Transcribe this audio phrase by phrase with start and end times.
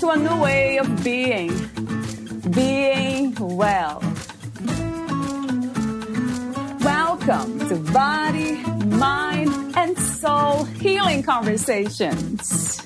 [0.00, 1.48] to a new way of being.
[2.50, 4.02] Being well.
[6.80, 8.56] Welcome to Body,
[8.86, 12.82] Mind, and Soul Healing Conversations.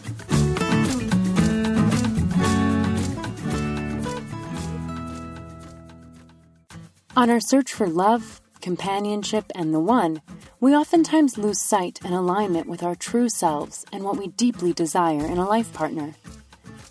[7.16, 10.22] On our search for love, companionship, and the one,
[10.60, 15.26] we oftentimes lose sight and alignment with our true selves and what we deeply desire
[15.26, 16.14] in a life partner.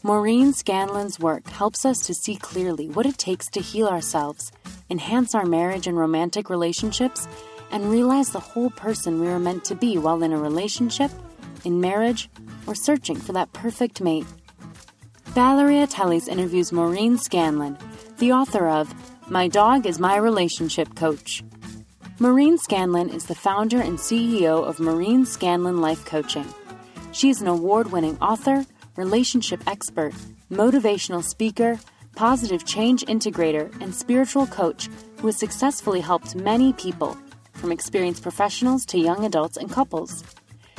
[0.01, 4.49] Maureen Scanlon's work helps us to see clearly what it takes to heal ourselves,
[4.89, 7.27] enhance our marriage and romantic relationships,
[7.69, 11.11] and realize the whole person we are meant to be while in a relationship,
[11.65, 12.29] in marriage,
[12.65, 14.25] or searching for that perfect mate.
[15.25, 17.77] Valeria Teles interviews Maureen Scanlon,
[18.19, 18.93] the author of
[19.29, 21.43] My Dog is My Relationship Coach.
[22.19, 26.47] Maureen Scanlon is the founder and CEO of Maureen Scanlon Life Coaching.
[27.11, 28.65] She is an award winning author
[28.99, 30.13] relationship expert,
[30.51, 31.79] motivational speaker,
[32.15, 37.17] positive change integrator, and spiritual coach who has successfully helped many people,
[37.53, 40.25] from experienced professionals to young adults and couples.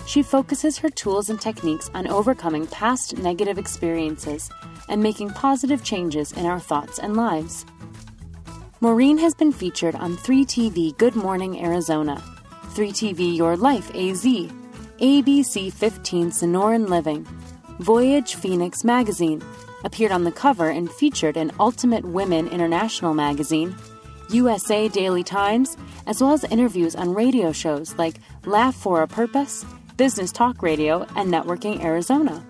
[0.07, 4.51] She focuses her tools and techniques on overcoming past negative experiences
[4.91, 7.65] and making positive changes in our thoughts and lives.
[8.83, 12.23] Maureen has been featured on 3TV Good Morning Arizona,
[12.75, 14.25] 3TV Your Life AZ,
[15.01, 17.27] ABC 15 Sonoran Living,
[17.81, 19.43] Voyage Phoenix magazine,
[19.85, 23.75] appeared on the cover and featured in Ultimate Women International magazine,
[24.29, 29.65] USA Daily Times, as well as interviews on radio shows like Laugh for a Purpose,
[29.97, 32.45] Business Talk Radio, and Networking Arizona.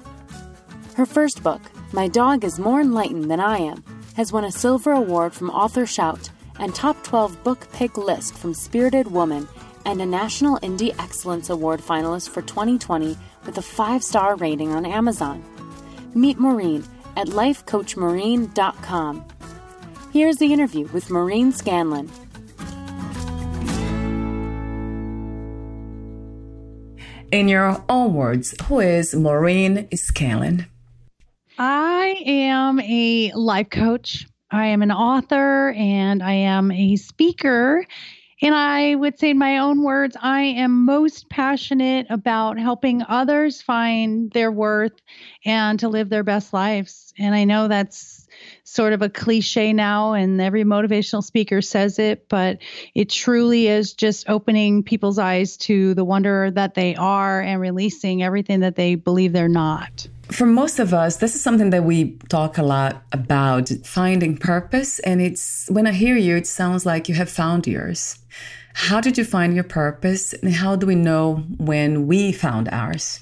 [0.97, 1.63] Her first book,
[1.93, 3.85] My Dog is More Enlightened Than I Am,
[4.17, 8.53] has won a Silver Award from Author Shout and Top 12 Book Pick List from
[8.53, 9.47] Spirited Woman
[9.87, 14.85] and a National Indie Excellence Award finalist for 2020 with a five star rating on
[14.87, 15.45] Amazon.
[16.15, 16.85] Meet Maureen
[17.17, 19.25] at lifecoachmaureen.com.
[20.13, 22.11] Here's the interview with Maureen Scanlon.
[27.31, 30.67] In your own words, who is Maureen Scanlon?
[31.59, 34.27] I am a life coach.
[34.51, 37.87] I am an author and I am a speaker
[38.43, 43.61] and I would say, in my own words, I am most passionate about helping others
[43.63, 44.93] find their worth
[45.45, 47.13] and to live their best lives.
[47.19, 48.20] And I know that's
[48.71, 52.59] sort of a cliche now, and every motivational speaker says it, but
[52.95, 58.23] it truly is just opening people's eyes to the wonder that they are and releasing
[58.23, 60.07] everything that they believe they're not.
[60.31, 65.01] For most of us, this is something that we talk a lot about finding purpose.
[65.01, 68.21] And it's when I hear you, it sounds like you have found yours.
[68.75, 70.33] How did you find your purpose?
[70.33, 73.21] And how do we know when we found ours?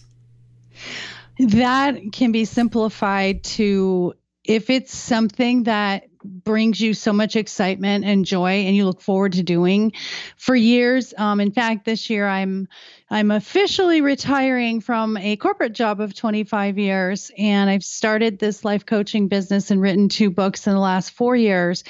[1.39, 4.13] That can be simplified to
[4.49, 9.35] if it's something that brings you so much excitement and joy and you look forward
[9.35, 9.93] to doing
[10.37, 12.67] for years um, in fact this year i'm
[13.11, 18.85] i'm officially retiring from a corporate job of 25 years and i've started this life
[18.85, 21.85] coaching business and written two books in the last four years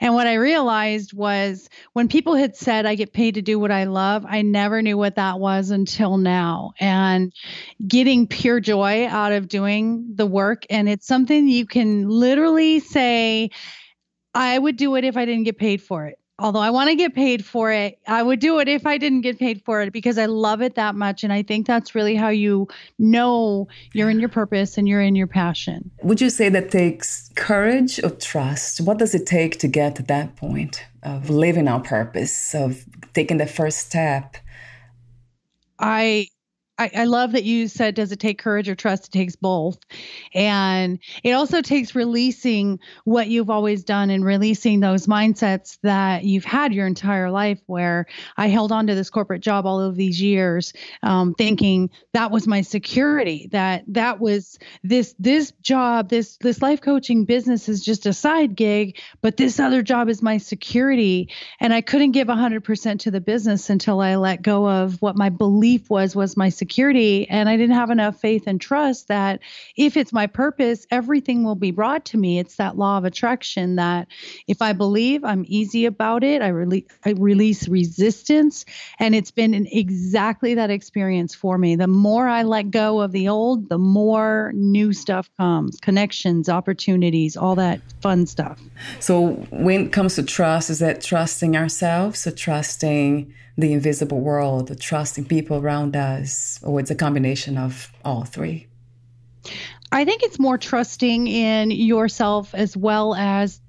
[0.00, 3.70] and what i realized was when people had said i get paid to do what
[3.70, 7.32] i love i never knew what that was until now and
[7.86, 13.50] getting pure joy out of doing the work and it's something you can literally say
[14.34, 16.18] I would do it if I didn't get paid for it.
[16.40, 19.20] Although I want to get paid for it, I would do it if I didn't
[19.20, 21.22] get paid for it because I love it that much.
[21.22, 22.66] And I think that's really how you
[22.98, 25.92] know you're in your purpose and you're in your passion.
[26.02, 28.80] Would you say that takes courage or trust?
[28.80, 33.36] What does it take to get to that point of living our purpose, of taking
[33.36, 34.36] the first step?
[35.78, 36.28] I
[36.76, 39.06] I, I, love that you said, does it take courage or trust?
[39.06, 39.78] It takes both.
[40.34, 46.44] And it also takes releasing what you've always done and releasing those mindsets that you've
[46.44, 48.06] had your entire life, where
[48.36, 50.72] I held on to this corporate job all of these years,
[51.04, 56.80] um, thinking that was my security, that that was this, this job, this, this life
[56.80, 61.30] coaching business is just a side gig, but this other job is my security.
[61.60, 65.28] And I couldn't give 100% to the business until I let go of what my
[65.28, 67.28] belief was, was my security security.
[67.28, 69.40] And I didn't have enough faith and trust that
[69.76, 72.38] if it's my purpose, everything will be brought to me.
[72.38, 74.08] It's that law of attraction that
[74.48, 76.40] if I believe, I'm easy about it.
[76.40, 78.64] I, release, I release resistance.
[78.98, 81.76] And it's been an, exactly that experience for me.
[81.76, 87.36] The more I let go of the old, the more new stuff comes connections, opportunities,
[87.36, 88.58] all that fun stuff.
[89.00, 94.70] So, when it comes to trust, is that trusting ourselves or trusting the invisible world,
[94.70, 98.66] or trusting people around us, or it's a combination of all three?
[99.92, 103.60] I think it's more trusting in yourself as well as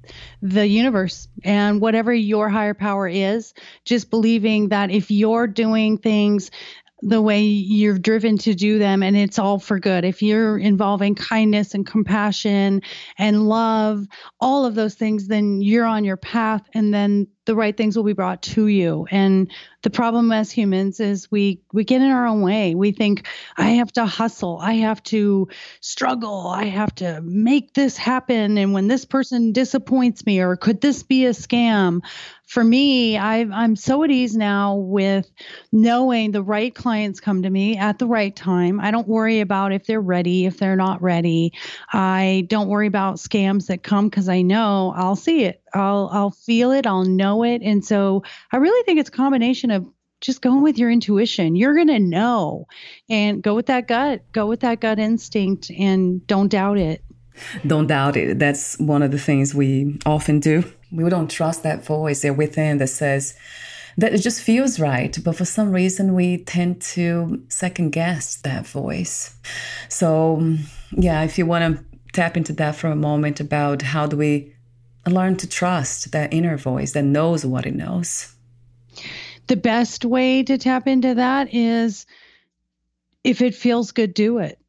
[0.41, 3.53] the universe and whatever your higher power is.
[3.85, 6.49] Just believing that if you're doing things
[7.01, 11.13] the way you're driven to do them and it's all for good if you're involving
[11.13, 12.81] kindness and compassion
[13.17, 14.05] and love
[14.39, 18.03] all of those things then you're on your path and then the right things will
[18.03, 19.07] be brought to you.
[19.11, 19.51] And
[19.83, 22.73] the problem as humans is we we get in our own way.
[22.73, 23.27] We think
[23.57, 24.57] i have to hustle.
[24.59, 25.47] I have to
[25.79, 26.47] struggle.
[26.47, 28.57] I have to make this happen.
[28.57, 32.01] And when this person disappoints me or could this be a scam?
[32.47, 35.31] For me i i'm so at ease now with
[35.71, 38.79] knowing the right clients come to me at the right time.
[38.79, 41.53] I don't worry about if they're ready if they're not ready.
[41.91, 46.31] I don't worry about scams that come because i know i'll see it I'll I'll
[46.31, 47.61] feel it, I'll know it.
[47.61, 49.85] And so I really think it's a combination of
[50.21, 51.55] just going with your intuition.
[51.55, 52.67] You're going to know
[53.09, 57.03] and go with that gut, go with that gut instinct and don't doubt it.
[57.67, 58.39] Don't doubt it.
[58.39, 60.63] That's one of the things we often do.
[60.91, 63.37] We don't trust that voice there within that says
[63.97, 65.17] that it just feels right.
[65.23, 69.35] But for some reason, we tend to second guess that voice.
[69.89, 70.55] So,
[70.91, 74.54] yeah, if you want to tap into that for a moment about how do we
[75.07, 78.33] learn to trust that inner voice that knows what it knows.
[79.47, 82.05] The best way to tap into that is
[83.23, 84.59] if it feels good, do it.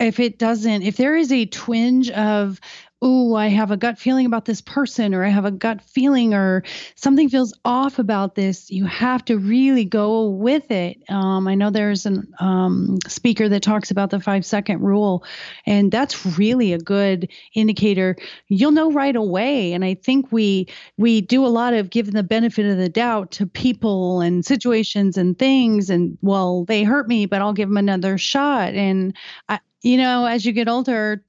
[0.00, 2.60] If it doesn't, if there is a twinge of
[3.06, 6.32] oh, I have a gut feeling about this person, or I have a gut feeling,
[6.32, 6.64] or
[6.94, 10.96] something feels off about this, you have to really go with it.
[11.10, 15.22] Um, I know there's a um, speaker that talks about the five second rule,
[15.66, 18.16] and that's really a good indicator.
[18.48, 19.74] You'll know right away.
[19.74, 20.66] And I think we
[20.96, 25.18] we do a lot of giving the benefit of the doubt to people and situations
[25.18, 28.72] and things, and well, they hurt me, but I'll give them another shot.
[28.72, 29.14] And
[29.50, 31.22] I, you know, as you get older,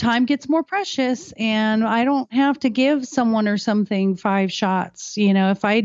[0.00, 5.16] time gets more precious and I don't have to give someone or something five shots.
[5.16, 5.84] You know, if I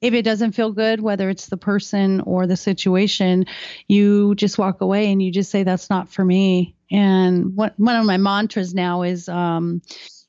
[0.00, 3.46] if it doesn't feel good, whether it's the person or the situation,
[3.88, 6.76] you just walk away and you just say that's not for me.
[6.90, 9.80] And what one of my mantras now is um,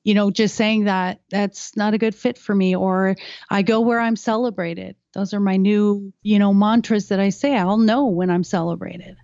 [0.05, 3.15] you know, just saying that that's not a good fit for me or
[3.49, 4.95] I go where I'm celebrated.
[5.13, 7.57] Those are my new, you know, mantras that I say.
[7.57, 9.17] I'll know when I'm celebrated.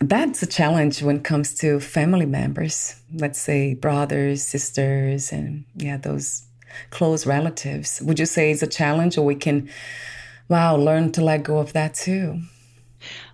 [0.00, 5.96] That's a challenge when it comes to family members, let's say brothers, sisters, and yeah,
[5.96, 6.44] those
[6.90, 8.00] close relatives.
[8.02, 9.68] Would you say it's a challenge or we can,
[10.48, 12.42] wow, learn to let go of that too?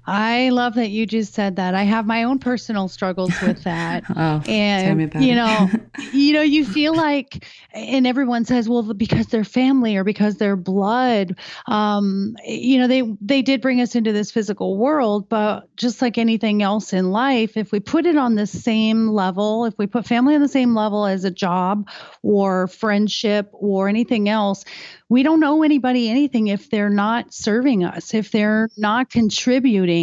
[0.07, 1.75] I love that you just said that.
[1.75, 4.05] I have my own personal struggles with that.
[4.15, 5.71] oh, and you know,
[6.13, 10.57] you know, you feel like and everyone says, well, because they're family or because they're
[10.57, 11.39] blood.
[11.67, 16.19] Um, you know, they they did bring us into this physical world, but just like
[16.19, 20.07] anything else in life, if we put it on the same level, if we put
[20.07, 21.89] family on the same level as a job
[22.23, 24.65] or friendship or anything else,
[25.09, 29.94] we don't know anybody anything if they're not serving us, if they're not contributing.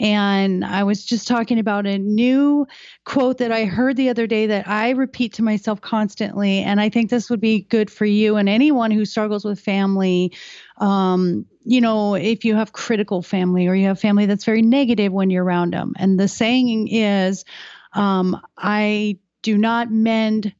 [0.00, 2.66] And I was just talking about a new
[3.04, 6.60] quote that I heard the other day that I repeat to myself constantly.
[6.60, 10.32] And I think this would be good for you and anyone who struggles with family.
[10.78, 15.12] Um, you know, if you have critical family or you have family that's very negative
[15.12, 15.94] when you're around them.
[15.96, 17.44] And the saying is,
[17.92, 20.54] um, I do not mend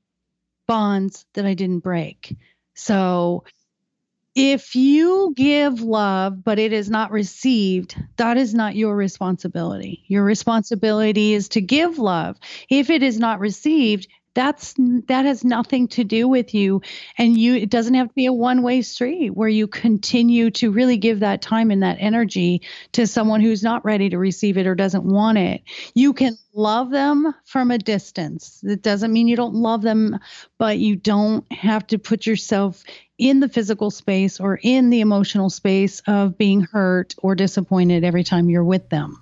[0.67, 2.37] bonds that I didn't break.
[2.75, 3.45] So
[4.37, 10.05] if you give love but it is not received that is not your responsibility.
[10.07, 12.37] Your responsibility is to give love.
[12.69, 14.75] If it is not received that's
[15.09, 16.83] that has nothing to do with you.
[17.17, 20.71] And you it doesn't have to be a one way street where you continue to
[20.71, 22.61] really give that time and that energy
[22.93, 25.63] to someone who's not ready to receive it or doesn't want it.
[25.95, 28.61] You can love them from a distance.
[28.63, 30.19] It doesn't mean you don't love them
[30.59, 32.85] but you don't have to put yourself
[33.19, 38.25] in the physical space or in the emotional space of being hurt or disappointed every
[38.25, 39.21] time you're with them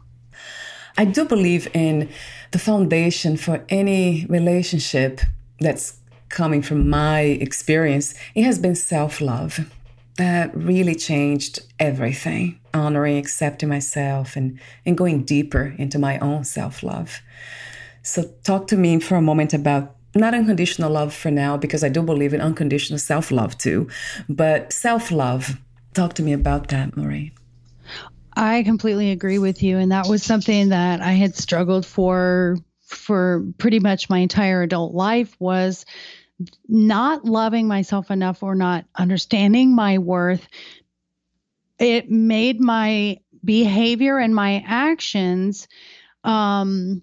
[0.97, 2.09] I do believe in
[2.53, 5.21] the foundation for any relationship
[5.59, 5.99] that's
[6.29, 8.15] coming from my experience.
[8.35, 9.71] It has been self love.
[10.17, 16.85] that really changed everything, honoring, accepting myself, and, and going deeper into my own self
[16.85, 17.21] love.
[18.03, 21.89] So, talk to me for a moment about not unconditional love for now, because I
[21.89, 23.89] do believe in unconditional self love too,
[24.29, 25.57] but self love.
[25.95, 27.31] Talk to me about that, Maureen.
[28.37, 29.79] I completely agree with you.
[29.79, 32.57] And that was something that I had struggled for
[32.87, 35.85] for pretty much my entire adult life was
[36.69, 40.47] not loving myself enough or not understanding my worth,
[41.79, 45.69] it made my behavior and my actions
[46.25, 47.03] um,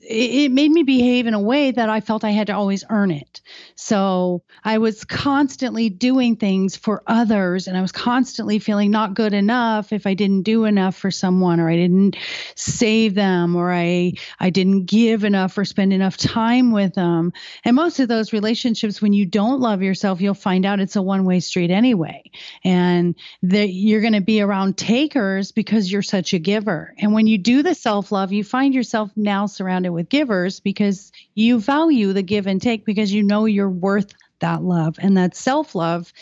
[0.00, 3.10] it, made me behave in a way that I felt I had to always earn
[3.10, 3.40] it.
[3.74, 9.32] So I was constantly doing things for others and I was constantly feeling not good
[9.32, 12.16] enough if I didn't do enough for someone or I didn't
[12.54, 17.32] save them or I I didn't give enough or spend enough time with them.
[17.64, 21.02] And most of those relationships when you don't love yourself, you'll find out it's a
[21.02, 22.30] one-way street anyway.
[22.64, 26.94] And that you're going to be around takers because you're such a giver.
[26.98, 31.60] And when you do the self-love, you find yourself now surrounded with givers because you
[31.60, 34.96] value the give and take because you know you're worth that love.
[35.00, 36.12] And that self love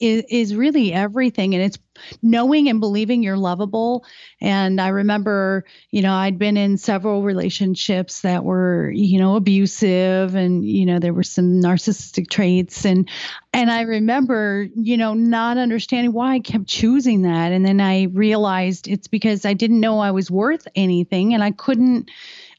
[0.00, 1.54] is, is really everything.
[1.54, 1.78] And it's
[2.22, 4.04] knowing and believing you're lovable.
[4.40, 10.36] And i remember you know i'd been in several relationships that were you know abusive
[10.36, 12.86] and you know there were some narcissistic traits.
[12.86, 13.08] And
[13.52, 17.50] and i remember you know not understanding why i kept choosing that.
[17.50, 21.50] And then i realized it's because i didn't know i was worth anything and i
[21.50, 22.10] couldn't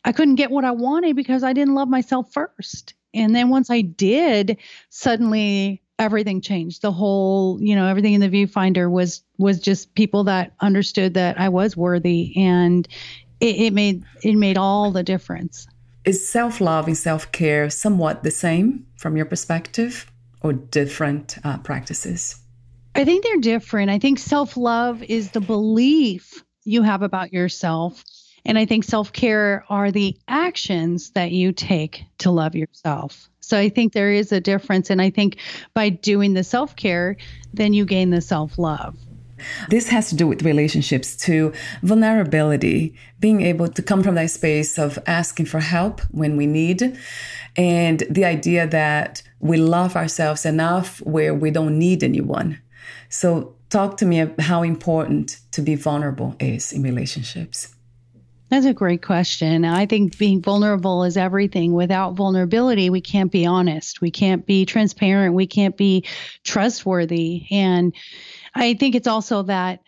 [0.06, 2.94] I couldn't get what I wanted because I didn't love myself first.
[3.14, 4.58] And then once I did,
[4.90, 6.82] suddenly everything changed.
[6.82, 11.40] The whole, you know, everything in the viewfinder was was just people that understood that
[11.40, 12.88] I was worthy and
[13.40, 15.68] it, it made it made all the difference.
[16.06, 20.10] Is self-love and self-care somewhat the same from your perspective
[20.42, 22.38] or different uh, practices?
[22.96, 23.92] I think they're different.
[23.92, 28.04] I think self-love is the belief you have about yourself
[28.50, 33.30] and I think self care are the actions that you take to love yourself.
[33.42, 34.90] So I think there is a difference.
[34.90, 35.38] And I think
[35.76, 37.16] by doing the self care,
[37.54, 38.98] then you gain the self love.
[39.70, 41.54] This has to do with relationships too,
[41.84, 46.98] vulnerability, being able to come from that space of asking for help when we need,
[47.56, 52.60] and the idea that we love ourselves enough where we don't need anyone.
[53.10, 57.76] So, talk to me about how important to be vulnerable is in relationships.
[58.50, 59.64] That's a great question.
[59.64, 61.74] I think being vulnerable is everything.
[61.74, 64.02] Without vulnerability, we can't be honest.
[64.02, 65.36] We can't be transparent.
[65.36, 66.06] We can't be
[66.44, 67.46] trustworthy.
[67.52, 67.94] And
[68.56, 69.82] I think it's also that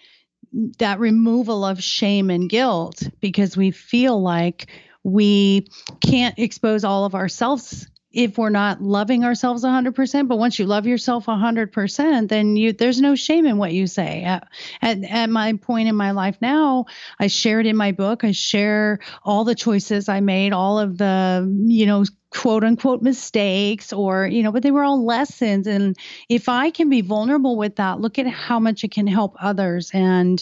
[0.79, 4.69] that removal of shame and guilt because we feel like
[5.03, 5.67] we
[6.01, 10.85] can't expose all of ourselves if we're not loving ourselves 100% but once you love
[10.85, 14.23] yourself 100% then you there's no shame in what you say.
[14.23, 14.47] At,
[14.81, 16.85] at, at my point in my life now
[17.19, 21.47] i shared in my book i share all the choices i made all of the
[21.67, 25.67] you know quote unquote mistakes or you know but they were all lessons.
[25.67, 25.97] And
[26.29, 29.91] if i can be vulnerable with that look at how much it can help others.
[29.93, 30.41] And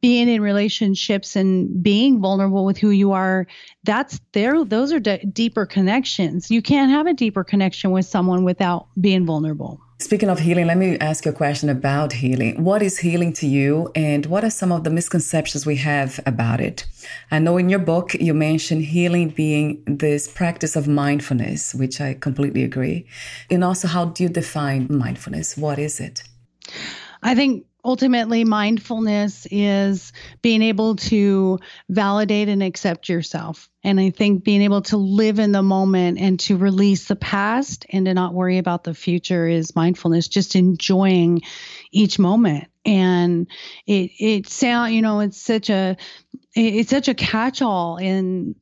[0.00, 3.46] being in relationships and being vulnerable with who you are
[3.84, 8.44] that's there those are d- deeper connections you can't have a deeper connection with someone
[8.44, 12.64] without being vulnerable Speaking of healing, let me ask you a question about healing.
[12.64, 16.58] What is healing to you, and what are some of the misconceptions we have about
[16.58, 16.86] it?
[17.30, 22.14] I know in your book you mentioned healing being this practice of mindfulness, which I
[22.14, 23.04] completely agree.
[23.50, 25.58] And also, how do you define mindfulness?
[25.58, 26.22] What is it?
[27.22, 31.58] I think ultimately mindfulness is being able to
[31.88, 33.68] validate and accept yourself.
[33.82, 37.86] And i think being able to live in the moment and to release the past
[37.90, 41.42] and to not worry about the future is mindfulness just enjoying
[41.90, 42.68] each moment.
[42.84, 43.46] And
[43.86, 45.96] it it sound you know it's such a
[46.54, 48.54] it's such a catch-all in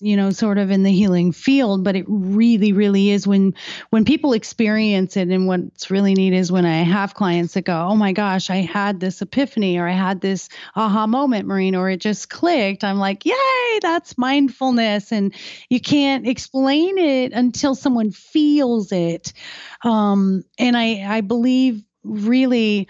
[0.00, 3.54] you know sort of in the healing field but it really really is when
[3.90, 5.28] when people experience it.
[5.28, 8.56] And what's really neat is when i have clients that go oh my gosh i
[8.56, 12.84] had this epiphany or i had this aha moment Maureen or it just clicked.
[12.84, 15.12] I'm like yay that's mindfulness.
[15.12, 15.34] And
[15.68, 19.32] you can't explain it until someone feels it.
[19.82, 22.88] Um, and i i believe really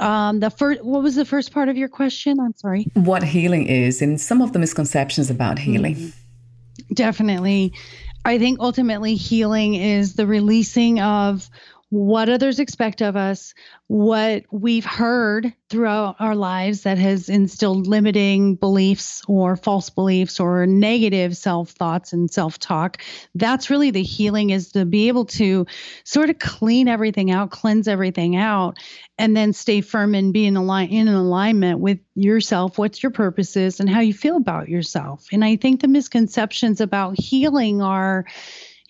[0.00, 2.40] um, the first, what was the first part of your question?
[2.40, 2.86] I'm sorry.
[2.94, 5.94] What healing is, and some of the misconceptions about healing.
[5.94, 6.94] Mm-hmm.
[6.94, 7.72] Definitely,
[8.24, 11.48] I think ultimately healing is the releasing of
[11.90, 13.52] what others expect of us,
[13.88, 20.66] what we've heard throughout our lives that has instilled limiting beliefs or false beliefs or
[20.66, 23.02] negative self thoughts and self talk.
[23.34, 25.66] That's really the healing is to be able to
[26.04, 28.78] sort of clean everything out, cleanse everything out,
[29.18, 33.56] and then stay firm and be in, align- in alignment with yourself, what's your purpose
[33.56, 35.26] is, and how you feel about yourself.
[35.32, 38.26] And I think the misconceptions about healing are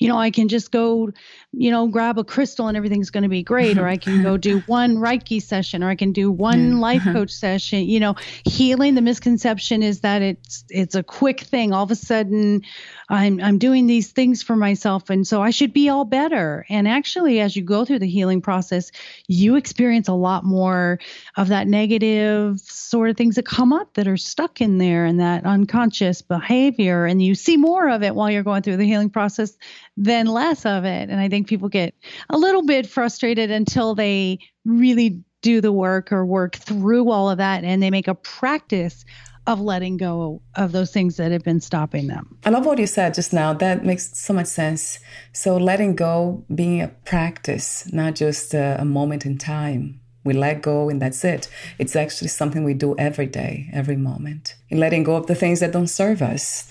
[0.00, 1.12] you know, I can just go,
[1.52, 3.76] you know, grab a crystal and everything's going to be great.
[3.76, 6.78] Or I can go do one Reiki session, or I can do one yeah.
[6.78, 7.12] life uh-huh.
[7.12, 7.88] coach session.
[7.88, 8.14] You know,
[8.45, 8.95] healing.
[8.95, 11.73] The misconception is that it's it's a quick thing.
[11.73, 12.62] All of a sudden,
[13.09, 16.66] I'm I'm doing these things for myself, and so I should be all better.
[16.69, 18.92] And actually, as you go through the healing process,
[19.26, 21.00] you experience a lot more
[21.37, 25.19] of that negative sort of things that come up that are stuck in there, and
[25.19, 29.11] that unconscious behavior, and you see more of it while you're going through the healing
[29.11, 29.59] process
[29.97, 31.11] than less of it.
[31.11, 31.94] And I think people get
[32.28, 37.38] a little bit frustrated until they really do the work or work through all of
[37.38, 39.04] that and they make a practice
[39.47, 42.38] of letting go of those things that have been stopping them.
[42.44, 43.52] I love what you said just now.
[43.52, 44.99] That makes so much sense.
[45.32, 50.00] So, letting go being a practice, not just a, a moment in time.
[50.23, 51.49] We let go and that's it.
[51.79, 55.61] It's actually something we do every day, every moment, in letting go of the things
[55.61, 56.69] that don't serve us.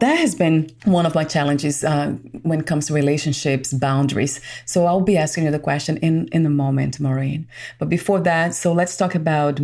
[0.00, 2.10] That has been one of my challenges uh,
[2.42, 4.40] when it comes to relationships, boundaries.
[4.66, 7.48] So I'll be asking you the question in, in a moment, Maureen.
[7.78, 9.60] But before that, so let's talk about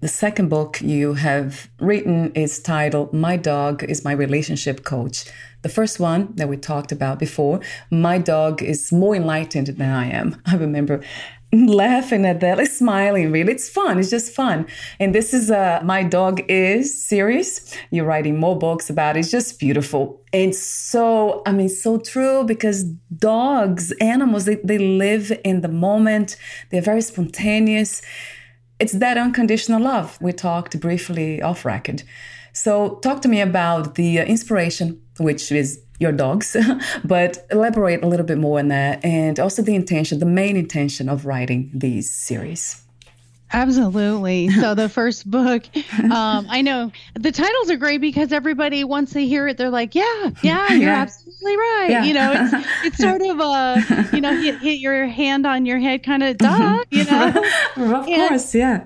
[0.00, 5.26] the second book you have written is titled My Dog is My Relationship Coach.
[5.62, 10.10] The first one that we talked about before, My Dog is more enlightened than I
[10.10, 10.42] am.
[10.46, 11.02] I remember
[11.66, 13.30] laughing at that, like smiling.
[13.30, 13.98] Really, it's fun.
[13.98, 14.66] It's just fun.
[14.98, 17.74] And this is a uh, my dog is series.
[17.90, 19.20] You're writing more books about it.
[19.20, 25.32] It's just beautiful and so I mean so true because dogs, animals, they, they live
[25.44, 26.36] in the moment.
[26.70, 28.02] They're very spontaneous.
[28.78, 30.18] It's that unconditional love.
[30.20, 32.02] We talked briefly off record.
[32.54, 36.56] So talk to me about the uh, inspiration, which is your dogs,
[37.04, 41.08] but elaborate a little bit more on that and also the intention, the main intention
[41.08, 42.81] of writing these series.
[43.52, 44.48] Absolutely.
[44.48, 45.64] So the first book,
[46.02, 49.94] um, I know the titles are great because everybody once they hear it, they're like,
[49.94, 51.02] "Yeah, yeah, you're yeah.
[51.02, 52.04] absolutely right." Yeah.
[52.04, 55.78] You know, it's it's sort of a you know hit, hit your hand on your
[55.78, 56.84] head kind of duh.
[56.90, 57.28] You know,
[57.76, 58.82] of and course, yeah.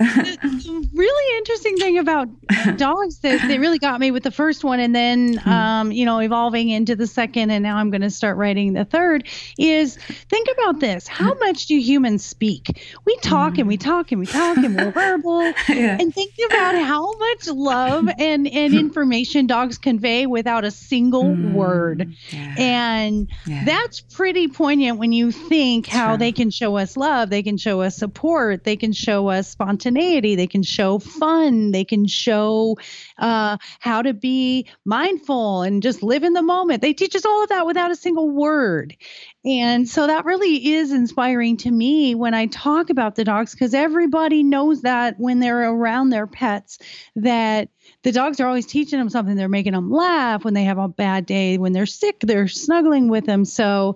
[0.93, 2.29] really interesting thing about
[2.77, 5.49] dogs that they really got me with the first one, and then hmm.
[5.49, 8.85] um, you know evolving into the second, and now I'm going to start writing the
[8.85, 9.29] third.
[9.59, 9.97] Is
[10.29, 12.83] think about this: how much do humans speak?
[13.05, 15.43] We talk and we talk and we talk and we're verbal.
[15.69, 15.99] yeah.
[16.01, 21.53] And think about how much love and, and information dogs convey without a single mm,
[21.53, 22.15] word.
[22.31, 22.55] Yeah.
[22.59, 23.65] And yeah.
[23.65, 27.83] that's pretty poignant when you think how they can show us love, they can show
[27.83, 32.77] us support, they can show us spontaneity, they can show fun, they can show
[33.19, 36.83] uh, how to be mindful and just live in the moment.
[36.83, 38.97] They teach us all of that without a single word.
[39.47, 43.75] And so that really is inspiring to me when I talk about the dogs because
[43.75, 46.79] everybody knows that when they're around their pets
[47.15, 47.69] that
[48.03, 49.37] the dogs are always teaching them something.
[49.37, 51.59] They're making them laugh when they have a bad day.
[51.59, 53.45] When they're sick, they're snuggling with them.
[53.45, 53.95] So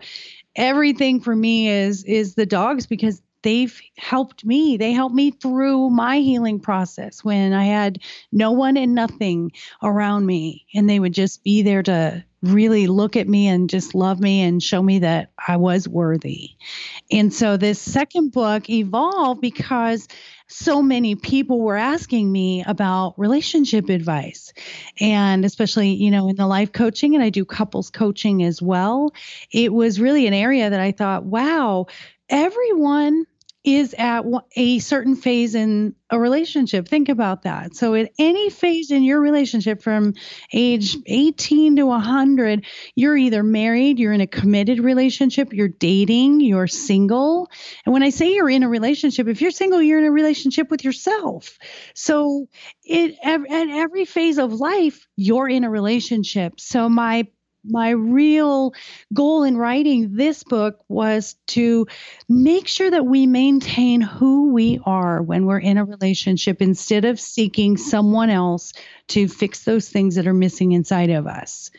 [0.55, 4.77] everything for me is is the dogs because they've helped me.
[4.77, 7.99] They helped me through my healing process when I had
[8.31, 9.51] no one and nothing
[9.83, 13.95] around me and they would just be there to really look at me and just
[13.95, 16.51] love me and show me that I was worthy.
[17.11, 20.09] And so this second book evolved because
[20.47, 24.53] so many people were asking me about relationship advice
[24.99, 29.15] and especially you know in the life coaching and I do couples coaching as well
[29.53, 31.87] it was really an area that I thought wow
[32.29, 33.27] everyone
[33.63, 34.25] is at
[34.57, 36.89] a certain phase in a relationship.
[36.89, 37.77] Think about that.
[37.77, 40.15] So, at any phase in your relationship from
[40.53, 46.67] age 18 to 100, you're either married, you're in a committed relationship, you're dating, you're
[46.67, 47.51] single.
[47.85, 50.71] And when I say you're in a relationship, if you're single, you're in a relationship
[50.71, 51.59] with yourself.
[51.95, 52.49] So,
[52.85, 56.61] it at every phase of life, you're in a relationship.
[56.61, 57.27] So, my
[57.65, 58.75] my real
[59.13, 61.87] goal in writing this book was to
[62.29, 67.21] make sure that we maintain who we are when we're in a relationship instead of
[67.21, 68.73] seeking someone else
[69.09, 71.71] to fix those things that are missing inside of us.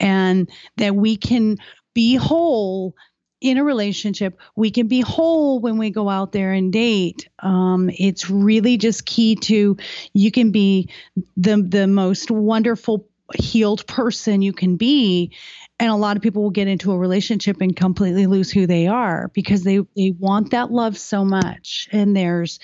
[0.00, 1.58] And that we can
[1.94, 2.94] be whole
[3.40, 4.38] in a relationship.
[4.56, 7.28] We can be whole when we go out there and date.
[7.40, 9.76] Um, it's really just key to
[10.12, 10.90] you can be
[11.36, 15.32] the the most wonderful healed person you can be
[15.80, 18.86] and a lot of people will get into a relationship and completely lose who they
[18.86, 21.88] are because they they want that love so much.
[21.92, 22.58] And there's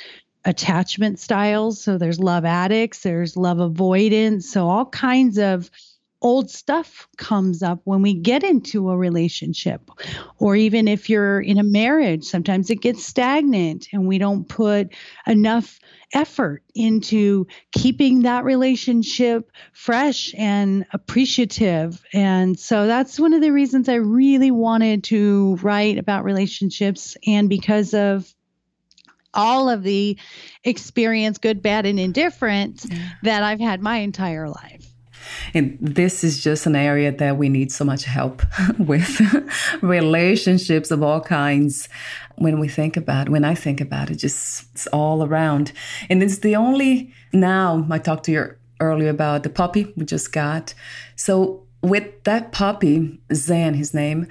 [0.44, 1.81] attachment styles.
[1.81, 4.50] So there's love addicts there's love avoidance.
[4.50, 5.70] So all kinds of
[6.24, 9.90] old stuff comes up when we get into a relationship
[10.38, 14.88] or even if you're in a marriage sometimes it gets stagnant and we don't put
[15.26, 15.78] enough
[16.14, 22.02] effort into keeping that relationship fresh and appreciative.
[22.12, 27.48] And so that's one of the reasons I really wanted to write about relationships and
[27.48, 28.32] because of
[29.34, 30.16] all of the
[30.62, 32.87] experience good bad and indifferent
[33.24, 34.93] that I've had my entire life
[35.54, 38.42] and this is just an area that we need so much help
[38.78, 39.20] with
[39.82, 41.88] relationships of all kinds.
[42.37, 45.72] When we think about, when I think about it, just it's all around.
[46.10, 50.32] And it's the only, now I talked to you earlier about the puppy we just
[50.32, 50.74] got.
[51.16, 54.26] So with that puppy, zan his name,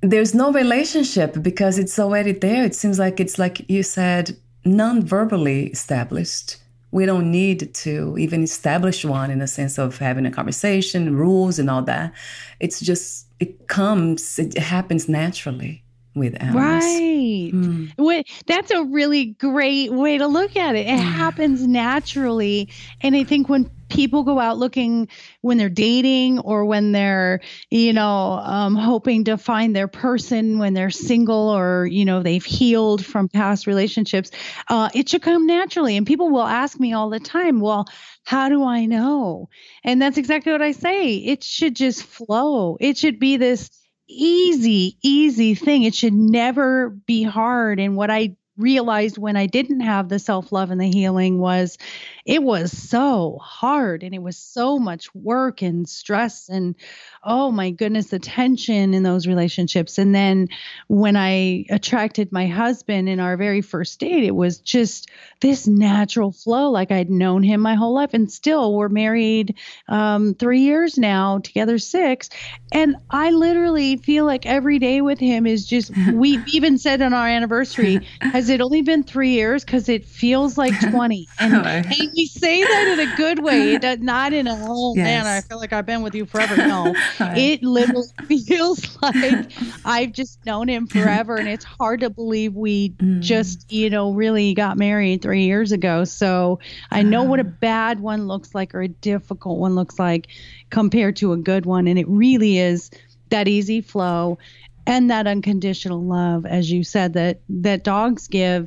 [0.00, 2.64] there's no relationship because it's already there.
[2.64, 6.56] It seems like it's like you said, non verbally established
[6.92, 11.58] we don't need to even establish one in the sense of having a conversation, rules,
[11.58, 12.12] and all that.
[12.60, 15.81] It's just, it comes, it happens naturally
[16.14, 16.56] with animals.
[16.56, 17.50] Right.
[17.54, 18.24] Mm.
[18.46, 20.86] That's a really great way to look at it.
[20.86, 22.68] It happens naturally.
[23.00, 25.06] And I think when people go out looking
[25.42, 30.72] when they're dating or when they're you know um, hoping to find their person when
[30.72, 34.30] they're single or you know they've healed from past relationships
[34.68, 37.86] uh, it should come naturally and people will ask me all the time well
[38.24, 39.48] how do i know
[39.84, 44.96] and that's exactly what i say it should just flow it should be this easy
[45.02, 45.82] easy thing.
[45.84, 47.80] It should never be hard.
[47.80, 51.78] And what i realized when I didn't have the self love and the healing was
[52.24, 56.76] it was so hard and it was so much work and stress and
[57.24, 59.98] oh my goodness, the tension in those relationships.
[59.98, 60.48] And then
[60.88, 65.08] when I attracted my husband in our very first date, it was just
[65.40, 68.12] this natural flow, like I'd known him my whole life.
[68.12, 69.56] And still, we're married
[69.88, 72.28] um, three years now, together six.
[72.72, 77.12] And I literally feel like every day with him is just, we even said on
[77.12, 79.64] our anniversary, has it only been three years?
[79.64, 81.28] Because it feels like 20.
[81.38, 85.04] And, and, we say that in a good way, not in a, oh yes.
[85.04, 86.56] man, I feel like I've been with you forever.
[86.56, 88.06] No, it literally
[88.46, 89.50] feels like
[89.84, 93.20] I've just known him forever, and it's hard to believe we mm.
[93.20, 96.04] just, you know, really got married three years ago.
[96.04, 96.58] So
[96.90, 100.28] I know what a bad one looks like or a difficult one looks like
[100.70, 102.90] compared to a good one, and it really is
[103.30, 104.38] that easy flow
[104.86, 108.66] and that unconditional love as you said that that dogs give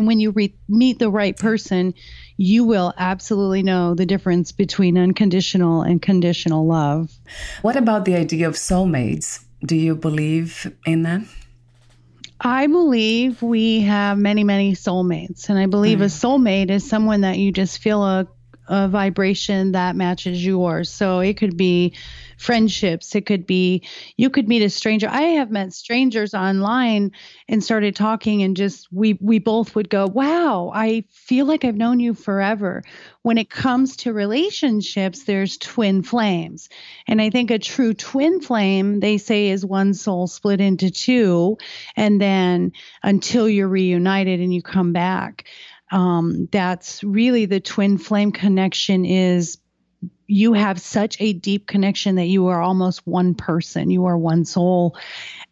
[0.00, 1.94] and when you re- meet the right person
[2.40, 7.12] you will absolutely know the difference between unconditional and conditional love.
[7.60, 9.44] What about the idea of soulmates?
[9.62, 11.20] Do you believe in that?
[12.40, 15.50] I believe we have many, many soulmates.
[15.50, 16.04] And I believe mm.
[16.04, 18.26] a soulmate is someone that you just feel a,
[18.70, 20.90] a vibration that matches yours.
[20.90, 21.94] So it could be
[22.38, 23.14] friendships.
[23.14, 23.82] It could be
[24.16, 25.08] you could meet a stranger.
[25.10, 27.12] I have met strangers online
[27.48, 31.76] and started talking and just we we both would go, "Wow, I feel like I've
[31.76, 32.82] known you forever."
[33.22, 36.70] When it comes to relationships, there's twin flames.
[37.06, 41.58] And I think a true twin flame, they say is one soul split into two
[41.96, 45.44] and then until you're reunited and you come back.
[45.90, 49.58] Um, that's really the twin flame connection is
[50.26, 53.90] you have such a deep connection that you are almost one person.
[53.90, 54.96] You are one soul.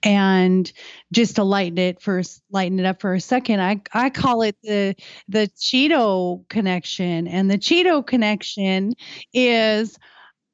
[0.05, 0.71] And
[1.13, 2.23] just to lighten it for
[2.53, 4.95] lighten it up for a second i i call it the
[5.29, 7.27] the cheeto connection.
[7.27, 8.93] And the cheeto connection
[9.33, 9.99] is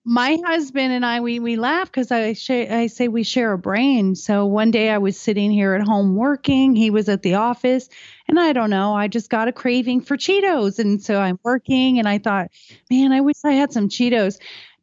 [0.05, 3.59] my husband and I we we laugh because I sh- I say we share a
[3.59, 4.15] brain.
[4.15, 7.89] So one day I was sitting here at home working, he was at the office,
[8.37, 11.99] and I don't know, I just got a craving for Cheetos, and so I'm working,
[11.99, 12.51] and I thought,
[12.91, 14.39] man, I wish I had some Cheetos.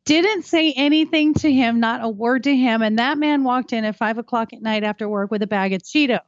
[0.05, 3.83] Didn't say anything to him, not a word to him, and that man walked in
[3.83, 6.19] at five o'clock at night after work with a bag of Cheetos.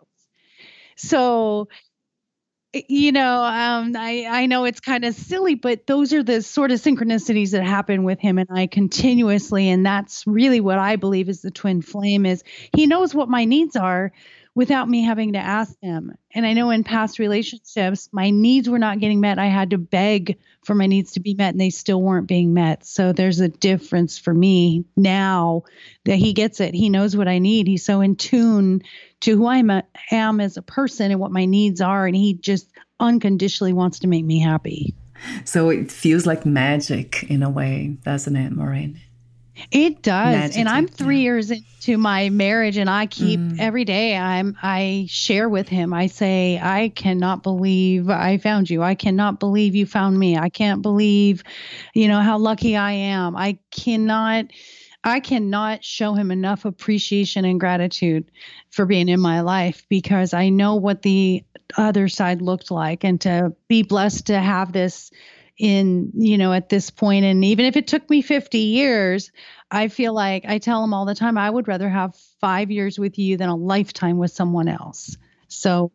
[0.98, 1.70] So
[2.74, 6.72] you know, um, I, I know it's kind of silly, but those are the sort
[6.72, 9.70] of synchronicities that happen with him and I continuously.
[9.70, 12.44] And that's really what I believe is the twin flame is
[12.76, 14.12] he knows what my needs are
[14.56, 16.14] without me having to ask them.
[16.34, 19.40] And I know in past relationships, my needs were not getting met.
[19.40, 22.54] I had to beg for my needs to be met and they still weren't being
[22.54, 22.86] met.
[22.86, 25.64] So there's a difference for me now
[26.06, 26.76] that he gets it.
[26.76, 27.68] He knows what I need.
[27.68, 28.84] He's so in tune
[29.22, 32.06] to who I uh, am as a person and what my needs are.
[32.06, 32.68] And he just
[33.00, 34.94] unconditionally wants to make me happy.
[35.46, 39.00] So it feels like magic in a way, doesn't it, Maureen?
[39.72, 40.36] It does.
[40.36, 41.24] Magic and I'm three yeah.
[41.24, 43.60] years into my marriage and I keep mm.
[43.60, 45.94] every day I'm I share with him.
[45.94, 48.82] I say, I cannot believe I found you.
[48.82, 50.38] I cannot believe you found me.
[50.38, 51.44] I can't believe,
[51.94, 53.36] you know, how lucky I am.
[53.36, 54.46] I cannot
[55.04, 58.32] I cannot show him enough appreciation and gratitude
[58.72, 61.44] for being in my life because I know what the
[61.78, 65.12] other side looked like and to be blessed to have this
[65.58, 69.32] in you know at this point and even if it took me 50 years
[69.70, 73.00] i feel like i tell them all the time i would rather have 5 years
[73.00, 75.16] with you than a lifetime with someone else.
[75.48, 75.94] So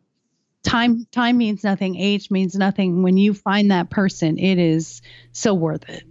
[0.63, 3.03] time time means nothing age means nothing.
[3.03, 6.03] When you find that person it is so worth it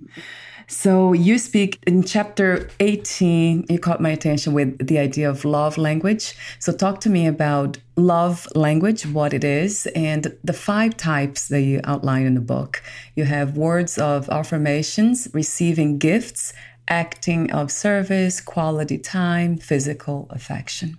[0.69, 5.79] so you speak in chapter 18, you caught my attention with the idea of love
[5.79, 6.35] language.
[6.59, 11.63] So talk to me about love language, what it is, and the five types that
[11.63, 12.83] you outline in the book.
[13.17, 16.53] You have words of affirmations, receiving gifts,
[16.87, 20.99] acting of service, quality time, physical affection.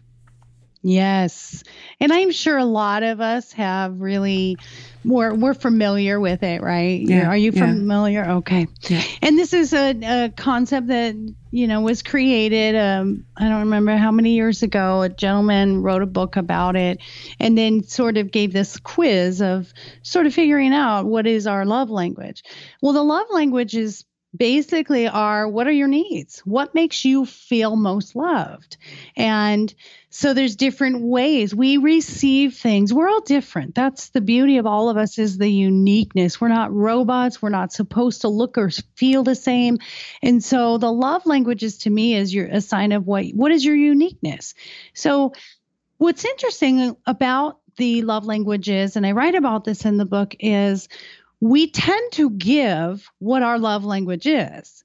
[0.82, 1.64] Yes.
[2.00, 4.58] And I'm sure a lot of us have really
[5.04, 7.02] we're we're familiar with it, right?
[7.02, 7.28] Yeah.
[7.28, 8.24] Are you familiar?
[8.24, 8.36] Yeah.
[8.36, 8.68] Okay.
[8.88, 9.04] Yeah.
[9.22, 11.16] And this is a, a concept that,
[11.52, 15.02] you know, was created um I don't remember how many years ago.
[15.02, 17.00] A gentleman wrote a book about it
[17.40, 21.66] and then sort of gave this quiz of sort of figuring out what is our
[21.66, 22.44] love language.
[22.82, 26.40] Well, the love language is basically are what are your needs?
[26.40, 28.78] What makes you feel most loved?
[29.16, 29.74] And
[30.10, 32.94] so there's different ways we receive things.
[32.94, 33.76] We're all different.
[33.76, 36.40] That's the beauty of all of us is the uniqueness.
[36.40, 37.42] We're not robots.
[37.42, 39.80] We're not supposed to look or feel the same.
[40.22, 43.66] And so the love languages to me is your a sign of what what is
[43.66, 44.54] your uniqueness.
[44.94, 45.34] So
[45.98, 50.90] what's interesting about the love languages and I write about this in the book is
[51.42, 54.84] we tend to give what our love language is.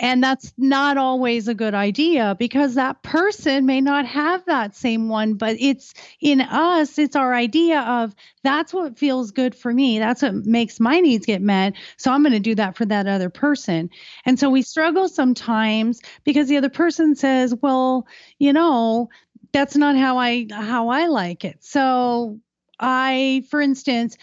[0.00, 5.08] And that's not always a good idea because that person may not have that same
[5.08, 10.00] one, but it's in us, it's our idea of that's what feels good for me.
[10.00, 11.74] That's what makes my needs get met.
[11.98, 13.90] So I'm going to do that for that other person.
[14.26, 18.06] And so we struggle sometimes because the other person says, well,
[18.40, 19.08] you know,
[19.52, 21.58] that's not how I how I like it.
[21.60, 22.40] So
[22.80, 24.16] I, for instance,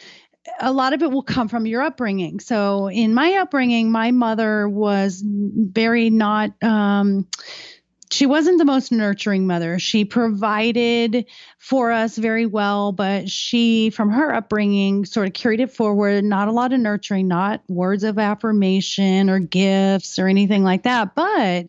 [0.59, 2.39] a lot of it will come from your upbringing.
[2.39, 6.51] So, in my upbringing, my mother was very not.
[6.63, 7.27] Um,
[8.11, 9.77] she wasn't the most nurturing mother.
[9.77, 11.27] She provided
[11.59, 16.23] for us very well, but she, from her upbringing, sort of carried it forward.
[16.23, 21.13] Not a lot of nurturing, not words of affirmation or gifts or anything like that.
[21.13, 21.67] But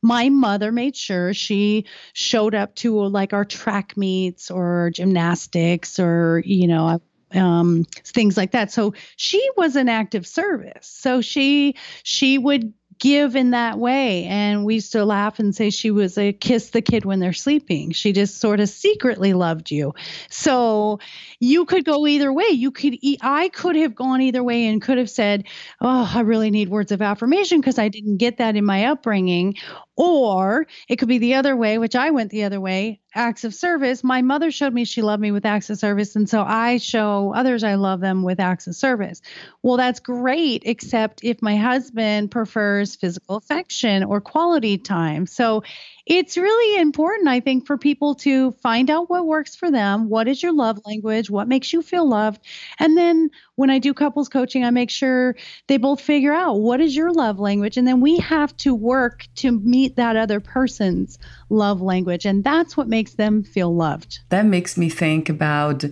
[0.00, 6.40] my mother made sure she showed up to like our track meets or gymnastics or,
[6.44, 7.00] you know,
[7.34, 8.72] um, things like that.
[8.72, 10.86] So she was an active service.
[10.86, 14.24] So she she would give in that way.
[14.26, 17.32] And we used to laugh and say she was a kiss the kid when they're
[17.32, 17.90] sleeping.
[17.92, 19.94] She just sort of secretly loved you.
[20.28, 21.00] So
[21.40, 22.48] you could go either way.
[22.50, 25.44] You could, I could have gone either way and could have said,
[25.80, 29.56] Oh, I really need words of affirmation because I didn't get that in my upbringing.
[30.00, 33.54] Or it could be the other way, which I went the other way acts of
[33.54, 34.02] service.
[34.02, 36.16] My mother showed me she loved me with acts of service.
[36.16, 39.20] And so I show others I love them with acts of service.
[39.62, 45.26] Well, that's great, except if my husband prefers physical affection or quality time.
[45.26, 45.64] So
[46.10, 50.08] it's really important, I think, for people to find out what works for them.
[50.08, 51.30] What is your love language?
[51.30, 52.40] What makes you feel loved?
[52.80, 55.36] And then when I do couples coaching, I make sure
[55.68, 57.76] they both figure out what is your love language.
[57.76, 61.16] And then we have to work to meet that other person's
[61.48, 62.26] love language.
[62.26, 64.18] And that's what makes them feel loved.
[64.30, 65.84] That makes me think about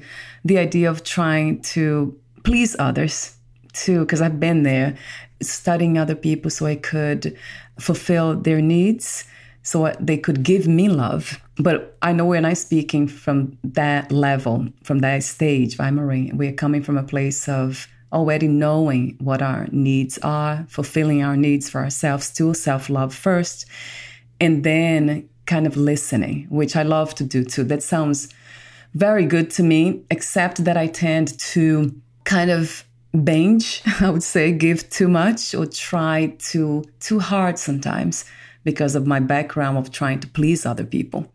[0.44, 3.36] the idea of trying to please others
[3.72, 4.96] too, because I've been there
[5.40, 7.38] studying other people so I could
[7.78, 9.24] fulfill their needs
[9.68, 11.38] so they could give me love.
[11.58, 16.32] But I know we're not speaking from that level, from that stage, by Marie.
[16.32, 21.68] We're coming from a place of already knowing what our needs are, fulfilling our needs
[21.68, 23.66] for ourselves, to self love first,
[24.40, 27.64] and then kind of listening, which I love to do too.
[27.64, 28.32] That sounds
[28.94, 32.84] very good to me, except that I tend to kind of
[33.22, 38.24] binge, I would say, give too much or try to too hard sometimes
[38.70, 41.32] because of my background of trying to please other people.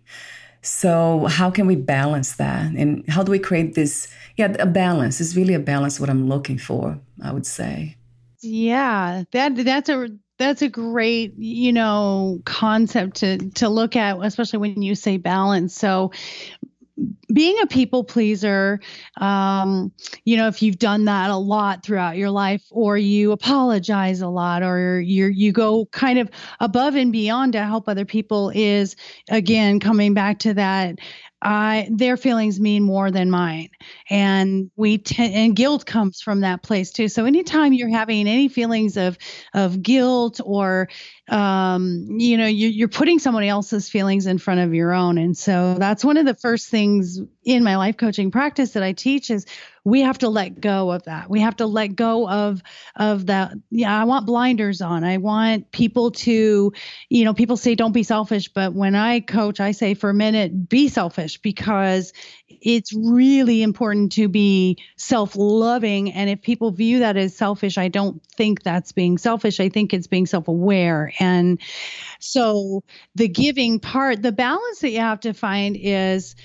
[0.61, 2.75] So how can we balance that?
[2.75, 4.07] And how do we create this?
[4.37, 7.97] Yeah, a balance is really a balance what I'm looking for, I would say.
[8.41, 14.59] Yeah, that that's a that's a great, you know, concept to to look at, especially
[14.59, 15.73] when you say balance.
[15.73, 16.11] So
[17.33, 18.79] being a people pleaser,
[19.17, 19.91] um,
[20.25, 24.27] you know, if you've done that a lot throughout your life, or you apologize a
[24.27, 26.29] lot, or you you go kind of
[26.59, 28.95] above and beyond to help other people, is
[29.29, 30.99] again coming back to that
[31.43, 33.69] I their feelings mean more than mine,
[34.09, 37.09] and we t- and guilt comes from that place too.
[37.09, 39.17] So anytime you're having any feelings of
[39.53, 40.87] of guilt or
[41.29, 45.37] um, you know you, you're putting somebody else's feelings in front of your own, and
[45.37, 49.29] so that's one of the first things in my life coaching practice that I teach
[49.29, 49.45] is
[49.85, 51.29] we have to let go of that.
[51.29, 52.61] We have to let go of
[52.95, 53.53] of that.
[53.69, 55.03] Yeah, I want blinders on.
[55.03, 56.71] I want people to,
[57.09, 60.13] you know, people say don't be selfish, but when I coach, I say for a
[60.13, 62.13] minute be selfish because
[62.47, 68.25] it's really important to be self-loving and if people view that as selfish, I don't
[68.37, 69.59] think that's being selfish.
[69.59, 71.13] I think it's being self-aware.
[71.19, 71.59] And
[72.19, 72.83] so
[73.15, 76.35] the giving part, the balance that you have to find is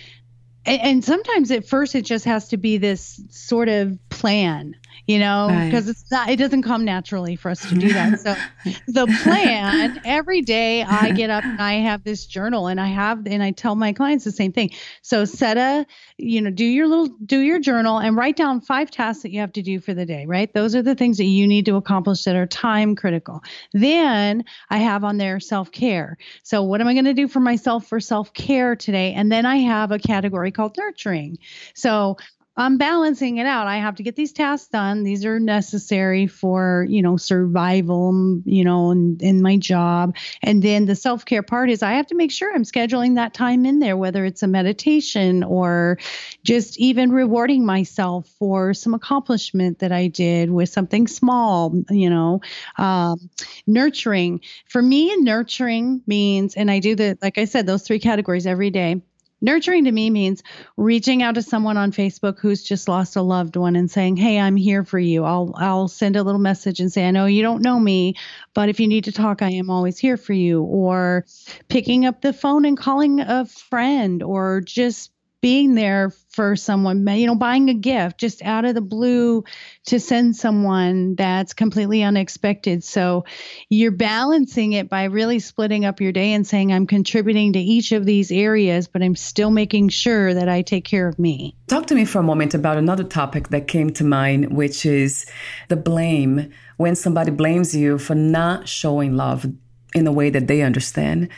[0.69, 4.75] and, sometimes at first it just has to be this sort of plan
[5.07, 5.91] you know, because right.
[5.91, 8.21] it's not, it doesn't come naturally for us to do that.
[8.21, 8.35] So
[8.89, 13.27] the plan every day I get up and I have this journal and I have,
[13.27, 14.71] and I tell my clients the same thing.
[15.03, 18.91] So set a, you know, do your little, do your journal and write down five
[18.91, 20.53] tasks that you have to do for the day, right?
[20.53, 23.43] Those are the things that you need to accomplish that are time critical.
[23.73, 26.19] Then I have on there self care.
[26.43, 29.13] So what am I going to do for myself for self care today?
[29.13, 31.39] And then I have a category called nurturing.
[31.75, 32.17] So
[32.59, 33.69] I'm balancing it out.
[33.69, 35.05] I have to get these tasks done.
[35.05, 40.17] These are necessary for, you know, survival, you know, in, in my job.
[40.43, 43.33] And then the self care part is I have to make sure I'm scheduling that
[43.33, 45.99] time in there, whether it's a meditation or
[46.43, 52.41] just even rewarding myself for some accomplishment that I did with something small, you know,
[52.77, 53.31] um,
[53.69, 54.41] nurturing.
[54.67, 58.71] For me, nurturing means, and I do the, like I said, those three categories every
[58.71, 59.01] day
[59.41, 60.43] Nurturing to me means
[60.77, 64.39] reaching out to someone on Facebook who's just lost a loved one and saying, "Hey,
[64.39, 65.25] I'm here for you.
[65.25, 68.15] I'll I'll send a little message and say, I know you don't know me,
[68.53, 71.25] but if you need to talk, I am always here for you." Or
[71.69, 77.27] picking up the phone and calling a friend or just being there for someone, you
[77.27, 79.45] know, buying a gift just out of the blue
[79.87, 82.83] to send someone that's completely unexpected.
[82.83, 83.25] So
[83.69, 87.93] you're balancing it by really splitting up your day and saying, I'm contributing to each
[87.93, 91.57] of these areas, but I'm still making sure that I take care of me.
[91.69, 95.27] Talk to me for a moment about another topic that came to mind, which is
[95.69, 96.53] the blame.
[96.77, 99.47] When somebody blames you for not showing love
[99.95, 101.29] in a way that they understand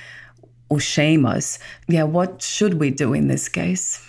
[0.71, 1.59] or shame us.
[1.89, 4.07] Yeah, what should we do in this case?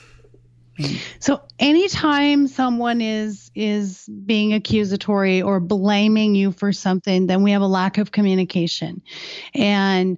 [1.19, 7.61] So anytime someone is is being accusatory or blaming you for something, then we have
[7.61, 9.01] a lack of communication.
[9.53, 10.17] And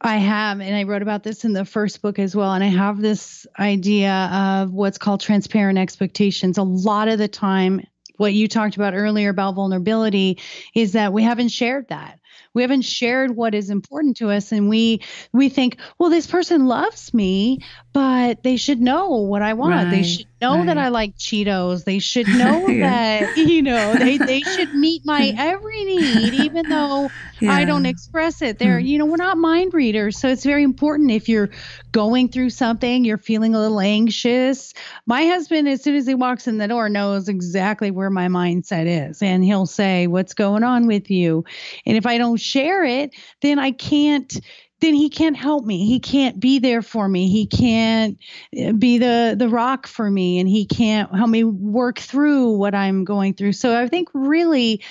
[0.00, 2.68] I have and I wrote about this in the first book as well and I
[2.68, 6.58] have this idea of what's called transparent expectations.
[6.58, 7.80] A lot of the time
[8.16, 10.38] what you talked about earlier about vulnerability
[10.74, 12.18] is that we haven't shared that
[12.54, 15.00] we haven't shared what is important to us and we
[15.32, 17.58] we think well this person loves me
[17.92, 20.66] but they should know what i want right, they should know right.
[20.66, 23.20] that i like cheetos they should know yeah.
[23.20, 27.52] that you know they they should meet my every need even though yeah.
[27.52, 28.86] i don't express it they're hmm.
[28.86, 31.50] you know we're not mind readers so it's very important if you're
[31.92, 34.72] going through something you're feeling a little anxious
[35.06, 38.86] my husband as soon as he walks in the door knows exactly where my mindset
[38.86, 41.44] is and he'll say what's going on with you
[41.86, 44.38] and if i don't share it, then I can't
[44.82, 45.86] then he can't help me.
[45.86, 47.28] He can't be there for me.
[47.28, 48.18] He can't
[48.54, 52.74] eh, be the the rock for me and he can't help me work through what
[52.74, 53.52] I'm going through.
[53.52, 54.82] So I think really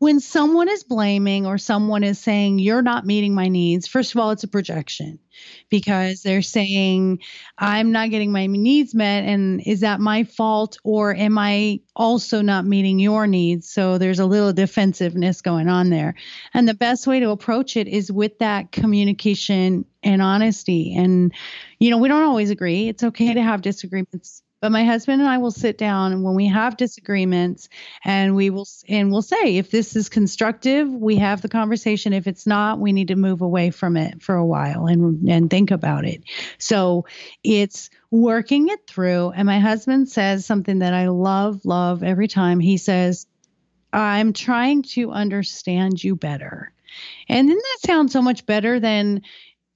[0.00, 4.18] when someone is blaming or someone is saying you're not meeting my needs, first of
[4.18, 5.18] all, it's a projection
[5.68, 7.18] because they're saying
[7.58, 9.24] I'm not getting my needs met.
[9.24, 13.68] And is that my fault or am I also not meeting your needs?
[13.68, 16.14] So there's a little defensiveness going on there.
[16.54, 20.96] And the best way to approach it is with that communication and honesty.
[20.96, 21.30] And,
[21.78, 22.88] you know, we don't always agree.
[22.88, 26.34] It's okay to have disagreements but my husband and I will sit down and when
[26.34, 27.68] we have disagreements
[28.04, 32.12] and we will and we'll say if this is constructive, we have the conversation.
[32.12, 35.50] If it's not, we need to move away from it for a while and and
[35.50, 36.22] think about it.
[36.58, 37.06] So
[37.42, 42.60] it's working it through and my husband says something that I love love every time.
[42.60, 43.26] He says,
[43.92, 46.72] "I'm trying to understand you better."
[47.28, 49.22] And then that sounds so much better than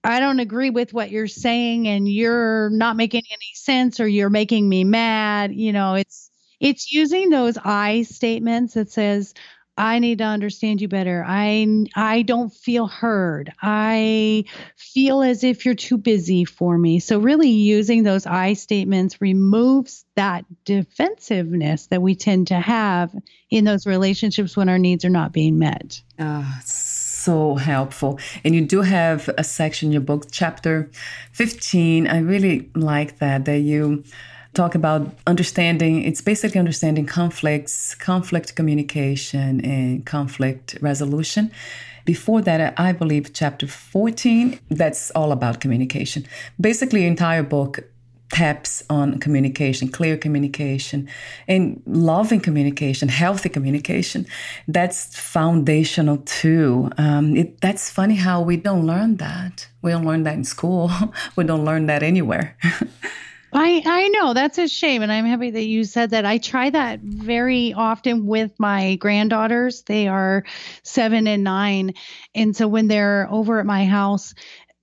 [0.04, 4.30] I don't agree with what you're saying and you're not making any sense or you're
[4.30, 5.54] making me mad.
[5.54, 6.30] You know, it's
[6.60, 9.34] it's using those I statements that says,
[9.76, 11.24] I need to understand you better.
[11.26, 13.52] I I don't feel heard.
[13.60, 14.44] I
[14.76, 17.00] feel as if you're too busy for me.
[17.00, 23.12] So really using those I statements removes that defensiveness that we tend to have
[23.50, 26.00] in those relationships when our needs are not being met.
[26.20, 26.60] Ah,
[27.24, 28.18] so helpful.
[28.44, 30.90] And you do have a section in your book, chapter
[31.32, 32.06] 15.
[32.06, 34.04] I really like that that you
[34.54, 41.50] talk about understanding it's basically understanding conflicts conflict communication and conflict resolution
[42.04, 46.24] before that i believe chapter 14 that's all about communication
[46.60, 47.80] basically entire book
[48.34, 51.08] taps on communication, clear communication,
[51.46, 54.26] and loving communication, healthy communication.
[54.66, 56.90] That's foundational too.
[56.98, 59.68] Um, it, that's funny how we don't learn that.
[59.82, 60.90] We don't learn that in school.
[61.36, 62.56] we don't learn that anywhere.
[63.56, 66.26] I I know that's a shame, and I'm happy that you said that.
[66.26, 69.82] I try that very often with my granddaughters.
[69.82, 70.42] They are
[70.82, 71.94] seven and nine,
[72.34, 74.34] and so when they're over at my house,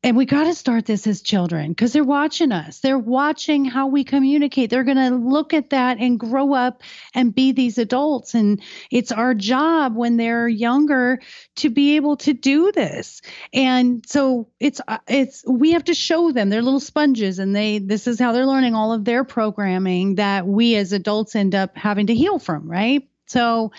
[0.03, 2.79] and we got to start this as children because they're watching us.
[2.79, 4.71] They're watching how we communicate.
[4.71, 6.81] They're going to look at that and grow up
[7.13, 8.33] and be these adults.
[8.33, 11.19] And it's our job when they're younger
[11.57, 13.21] to be able to do this.
[13.53, 17.77] And so it's uh, it's we have to show them they're little sponges, and they
[17.77, 21.77] this is how they're learning all of their programming that we as adults end up
[21.77, 23.07] having to heal from, right?
[23.27, 23.71] So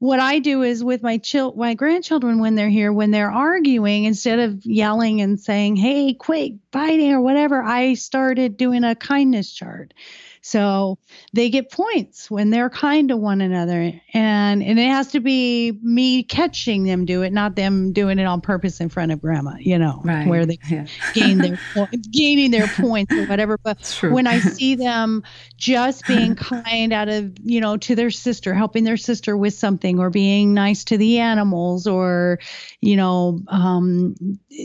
[0.00, 4.04] what I do is with my chil- my grandchildren when they're here, when they're arguing,
[4.04, 9.52] instead of yelling and saying, "Hey, quick, fighting" or whatever, I started doing a kindness
[9.52, 9.94] chart.
[10.42, 10.98] So
[11.32, 13.92] they get points when they're kind to one another.
[14.14, 18.24] And and it has to be me catching them do it, not them doing it
[18.24, 20.26] on purpose in front of grandma, you know, right.
[20.26, 20.86] where they yeah.
[21.14, 21.58] gain their
[22.10, 23.58] gaining their points or whatever.
[23.62, 25.22] But when I see them
[25.56, 29.98] just being kind out of, you know, to their sister, helping their sister with something
[29.98, 32.38] or being nice to the animals or,
[32.80, 34.14] you know, um,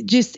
[0.06, 0.38] just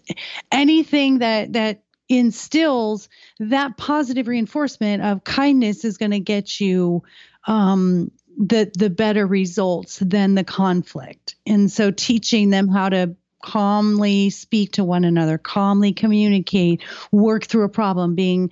[0.51, 7.03] anything that that instills that positive reinforcement of kindness is going to get you
[7.47, 11.35] um, the the better results than the conflict.
[11.45, 17.63] And so teaching them how to calmly speak to one another, calmly communicate, work through
[17.63, 18.51] a problem, being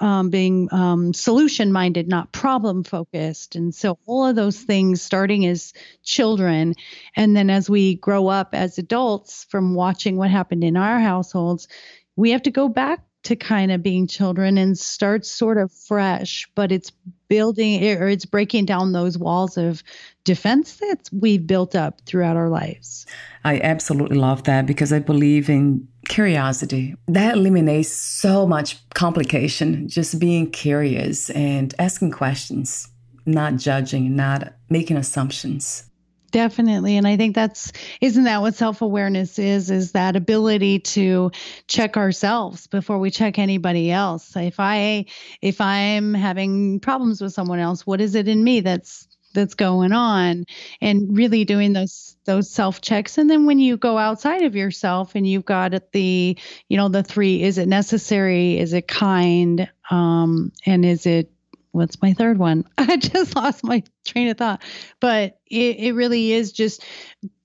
[0.00, 3.56] um, being um, solution minded, not problem focused.
[3.56, 5.72] And so, all of those things starting as
[6.04, 6.74] children.
[7.16, 11.68] And then, as we grow up as adults from watching what happened in our households,
[12.16, 16.48] we have to go back to kind of being children and start sort of fresh,
[16.54, 16.90] but it's
[17.28, 19.82] building or it's breaking down those walls of
[20.24, 23.06] defense that we've built up throughout our lives.
[23.44, 26.96] I absolutely love that because I believe in curiosity.
[27.06, 32.88] That eliminates so much complication, just being curious and asking questions,
[33.24, 35.88] not judging, not making assumptions.
[36.32, 36.96] Definitely.
[36.96, 39.70] And I think that's, isn't that what self awareness is?
[39.70, 41.30] Is that ability to
[41.68, 44.34] check ourselves before we check anybody else.
[44.34, 45.04] If I,
[45.42, 49.92] if I'm having problems with someone else, what is it in me that's, that's going
[49.92, 50.44] on
[50.82, 55.12] and really doing those those self checks and then when you go outside of yourself
[55.14, 60.52] and you've got the you know the three is it necessary is it kind um
[60.66, 61.31] and is it
[61.72, 62.64] what's my third one?
[62.78, 64.62] I just lost my train of thought.
[65.00, 66.84] But it, it really is just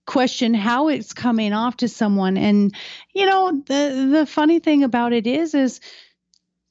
[0.05, 2.37] question how it's coming off to someone.
[2.37, 2.73] And
[3.13, 5.79] you know, the the funny thing about it is is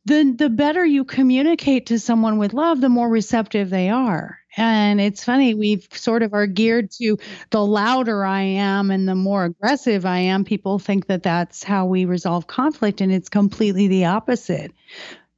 [0.04, 4.38] the the better you communicate to someone with love, the more receptive they are.
[4.56, 7.18] And it's funny, we've sort of are geared to
[7.50, 11.84] the louder I am and the more aggressive I am, people think that that's how
[11.84, 13.02] we resolve conflict.
[13.02, 14.72] And it's completely the opposite.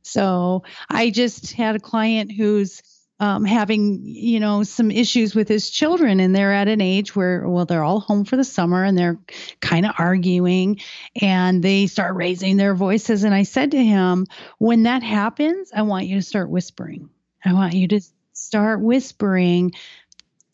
[0.08, 2.82] So I just had a client who's
[3.20, 7.48] um, having you know some issues with his children and they're at an age where
[7.48, 9.18] well they're all home for the summer and they're
[9.60, 10.80] kind of arguing
[11.20, 13.24] and they start raising their voices.
[13.24, 14.26] And i said to him
[14.58, 17.10] when that happens i want you to start whispering.
[17.44, 18.00] I want you to
[18.32, 19.72] start whispering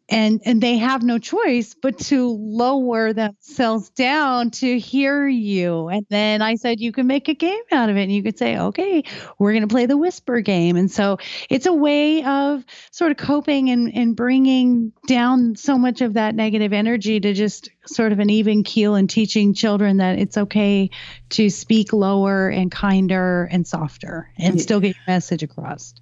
[0.08, 5.88] and and they have no choice but to lower themselves down to hear you.
[5.88, 8.02] And then i said you can make a game out of it.
[8.02, 9.02] And you could say okay
[9.38, 10.76] we're going to play the whisper game.
[10.76, 16.02] And so it's a way of sort of coping and and bringing down so much
[16.02, 20.18] of that negative energy to just sort of an even keel and teaching children that
[20.18, 20.90] it's okay
[21.30, 25.94] to speak lower and kinder and softer and still get your message across.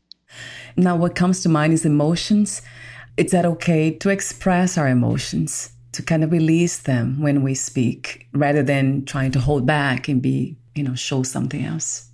[0.77, 2.63] Now what comes to mind is emotions
[3.17, 8.29] is that okay to express our emotions, to kind of release them when we speak,
[8.33, 12.09] rather than trying to hold back and be, you know, show something else?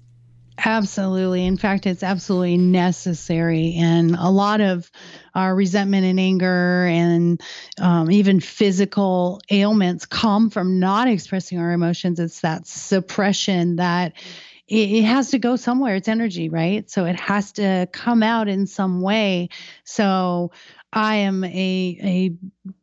[0.65, 1.47] Absolutely.
[1.47, 3.75] In fact, it's absolutely necessary.
[3.79, 4.91] And a lot of
[5.37, 7.41] our resentment and anger and
[7.81, 12.19] um, even physical ailments come from not expressing our emotions.
[12.19, 14.15] It's that suppression that
[14.67, 15.95] it, it has to go somewhere.
[15.95, 16.91] It's energy, right?
[16.91, 19.51] So it has to come out in some way.
[19.85, 20.51] So
[20.93, 22.37] I am a a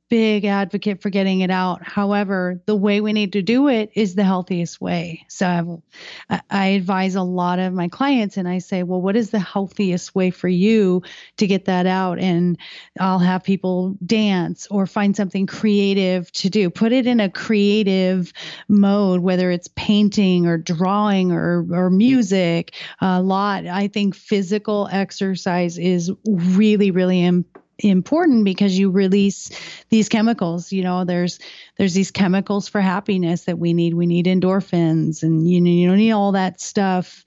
[0.09, 1.83] big advocate for getting it out.
[1.83, 5.25] However, the way we need to do it is the healthiest way.
[5.27, 5.81] So
[6.29, 9.39] I've, I advise a lot of my clients and I say, well, what is the
[9.39, 11.01] healthiest way for you
[11.37, 12.19] to get that out?
[12.19, 12.57] And
[12.99, 16.69] I'll have people dance or find something creative to do.
[16.69, 18.31] Put it in a creative
[18.67, 22.75] mode, whether it's painting or drawing or, or music.
[23.01, 23.65] A lot.
[23.65, 29.49] I think physical exercise is really, really important important because you release
[29.89, 31.39] these chemicals you know there's
[31.77, 33.93] there's these chemicals for happiness that we need.
[33.93, 37.23] We need endorphins and you know you don't need all that stuff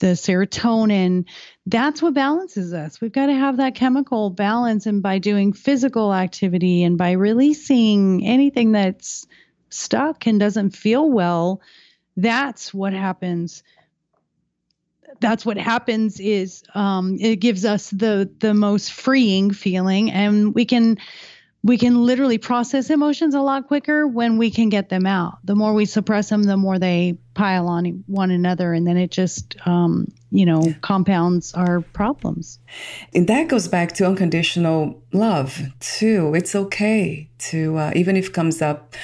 [0.00, 1.24] the serotonin.
[1.66, 3.00] That's what balances us.
[3.00, 8.26] We've got to have that chemical balance and by doing physical activity and by releasing
[8.26, 9.26] anything that's
[9.70, 11.60] stuck and doesn't feel well
[12.16, 13.62] that's what happens
[15.20, 20.64] that's what happens is um, it gives us the the most freeing feeling and we
[20.64, 20.98] can
[21.64, 25.54] we can literally process emotions a lot quicker when we can get them out the
[25.54, 29.56] more we suppress them the more they pile on one another and then it just
[29.66, 30.72] um, you know yeah.
[30.80, 32.58] compounds our problems
[33.14, 38.32] and that goes back to unconditional love too it's okay to uh, even if it
[38.32, 38.94] comes up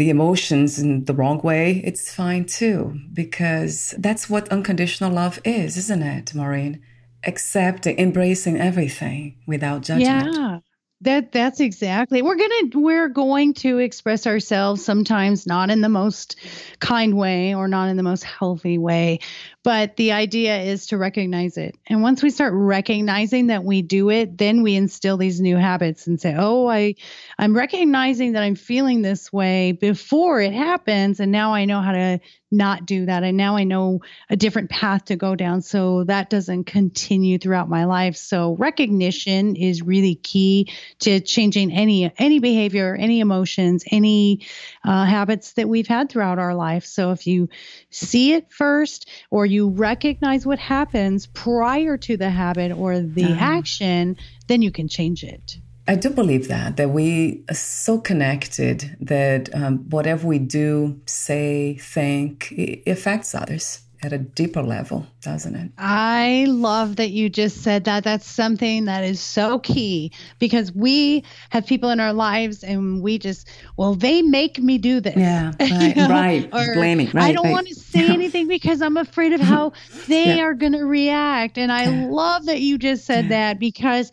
[0.00, 5.76] the emotions in the wrong way, it's fine too, because that's what unconditional love is,
[5.76, 6.80] isn't it, Maureen?
[7.24, 10.34] Accepting, embracing everything without judgment.
[10.34, 10.58] Yeah.
[11.02, 12.22] That that's exactly.
[12.22, 16.36] We're going to we're going to express ourselves sometimes not in the most
[16.78, 19.18] kind way or not in the most healthy way,
[19.62, 21.76] but the idea is to recognize it.
[21.86, 26.06] And once we start recognizing that we do it, then we instill these new habits
[26.06, 26.94] and say, "Oh, I
[27.38, 31.92] I'm recognizing that I'm feeling this way before it happens and now I know how
[31.92, 33.22] to not do that.
[33.22, 37.68] And now I know a different path to go down so that doesn't continue throughout
[37.68, 38.16] my life.
[38.16, 40.68] So recognition is really key
[41.00, 44.46] to changing any any behavior, any emotions, any
[44.84, 46.84] uh, habits that we've had throughout our life.
[46.84, 47.48] So if you
[47.90, 53.58] see it first or you recognize what happens prior to the habit or the uh-huh.
[53.58, 54.16] action,
[54.46, 55.58] then you can change it.
[55.88, 61.78] I do believe that that we are so connected that um, whatever we do, say,
[61.80, 62.54] think,
[62.86, 65.70] affects others at a deeper level, doesn't it?
[65.76, 68.02] I love that you just said that.
[68.02, 73.18] That's something that is so key because we have people in our lives and we
[73.18, 75.16] just, well, they make me do this.
[75.16, 76.08] Yeah, right, you know?
[76.08, 76.48] right.
[76.52, 77.10] Or, Blaming.
[77.12, 77.52] Right, I don't right.
[77.52, 79.72] want to say anything because I'm afraid of how
[80.08, 80.44] they yeah.
[80.44, 81.58] are going to react.
[81.58, 82.06] And I yeah.
[82.08, 83.50] love that you just said yeah.
[83.50, 84.12] that because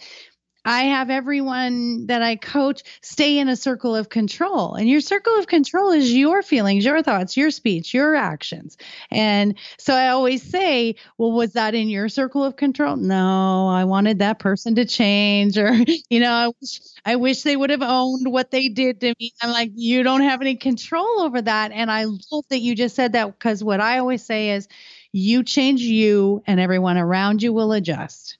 [0.68, 4.76] I have everyone that I coach stay in a circle of control.
[4.76, 8.76] And your circle of control is your feelings, your thoughts, your speech, your actions.
[9.09, 12.97] And so I always say, well, was that in your circle of control?
[12.97, 15.57] No, I wanted that person to change.
[15.57, 15.72] Or,
[16.09, 19.32] you know, I wish, I wish they would have owned what they did to me.
[19.41, 21.72] I'm like, you don't have any control over that.
[21.72, 24.68] And I love that you just said that because what I always say is,
[25.13, 28.38] you change you and everyone around you will adjust.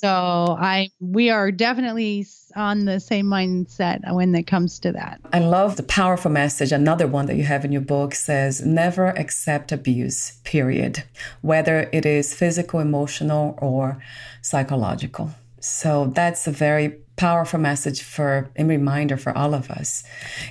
[0.00, 2.24] So I we are definitely
[2.54, 5.20] on the same mindset when it comes to that.
[5.32, 6.70] I love the powerful message.
[6.70, 11.02] Another one that you have in your book says never accept abuse, period,
[11.42, 14.00] whether it is physical, emotional, or
[14.40, 15.32] psychological.
[15.58, 20.04] So that's a very powerful message for a reminder for all of us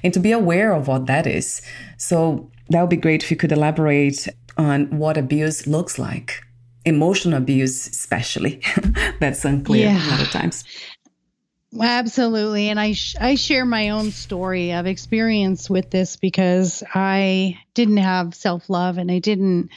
[0.04, 1.62] and to be aware of what that is.
[1.98, 4.28] So that would be great if you could elaborate
[4.58, 6.44] on what abuse looks like
[6.88, 8.62] emotional abuse, especially.
[9.20, 10.08] That's unclear yeah.
[10.08, 10.64] a lot of times.
[11.80, 12.70] Absolutely.
[12.70, 17.98] And I, sh- I share my own story of experience with this because I didn't
[17.98, 19.70] have self love and I didn't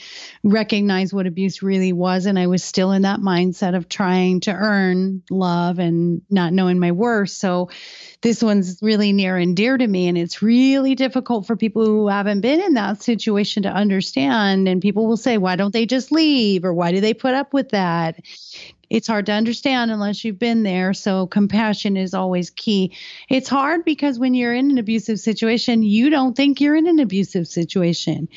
[0.44, 2.26] recognize what abuse really was.
[2.26, 6.78] And I was still in that mindset of trying to earn love and not knowing
[6.78, 7.30] my worth.
[7.30, 7.70] So
[8.20, 10.06] this one's really near and dear to me.
[10.06, 14.68] And it's really difficult for people who haven't been in that situation to understand.
[14.68, 16.64] And people will say, why don't they just leave?
[16.64, 18.20] Or why do they put up with that?
[18.90, 20.92] It's hard to understand unless you've been there.
[20.92, 22.96] So compassion is always key.
[23.28, 26.98] It's hard because when you're in an abusive situation, you don't think you're in an
[26.98, 28.28] abusive situation.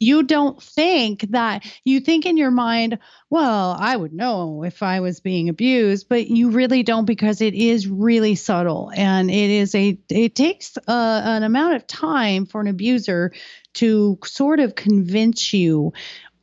[0.00, 2.98] You don't think that you think in your mind,
[3.28, 7.54] well, I would know if I was being abused, but you really don't because it
[7.54, 12.60] is really subtle and it is a it takes a, an amount of time for
[12.60, 13.32] an abuser
[13.74, 15.92] to sort of convince you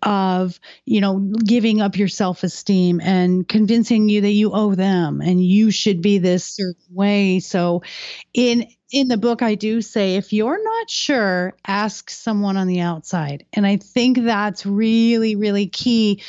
[0.03, 5.21] of, you know, giving up your self esteem and convincing you that you owe them
[5.21, 7.39] and you should be this certain way.
[7.39, 7.83] So,
[8.33, 12.79] in in the book, I do say if you're not sure, ask someone on the
[12.79, 13.45] outside.
[13.53, 16.21] And I think that's really, really key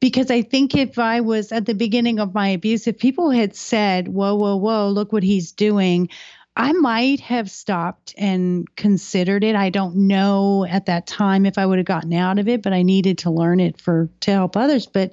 [0.00, 3.54] because I think if I was at the beginning of my abuse, if people had
[3.54, 6.08] said, whoa, whoa, whoa, look what he's doing,
[6.56, 9.54] I might have stopped and considered it.
[9.54, 12.72] I don't know at that time if I would have gotten out of it, but
[12.72, 14.86] I needed to learn it for to help others.
[14.86, 15.12] But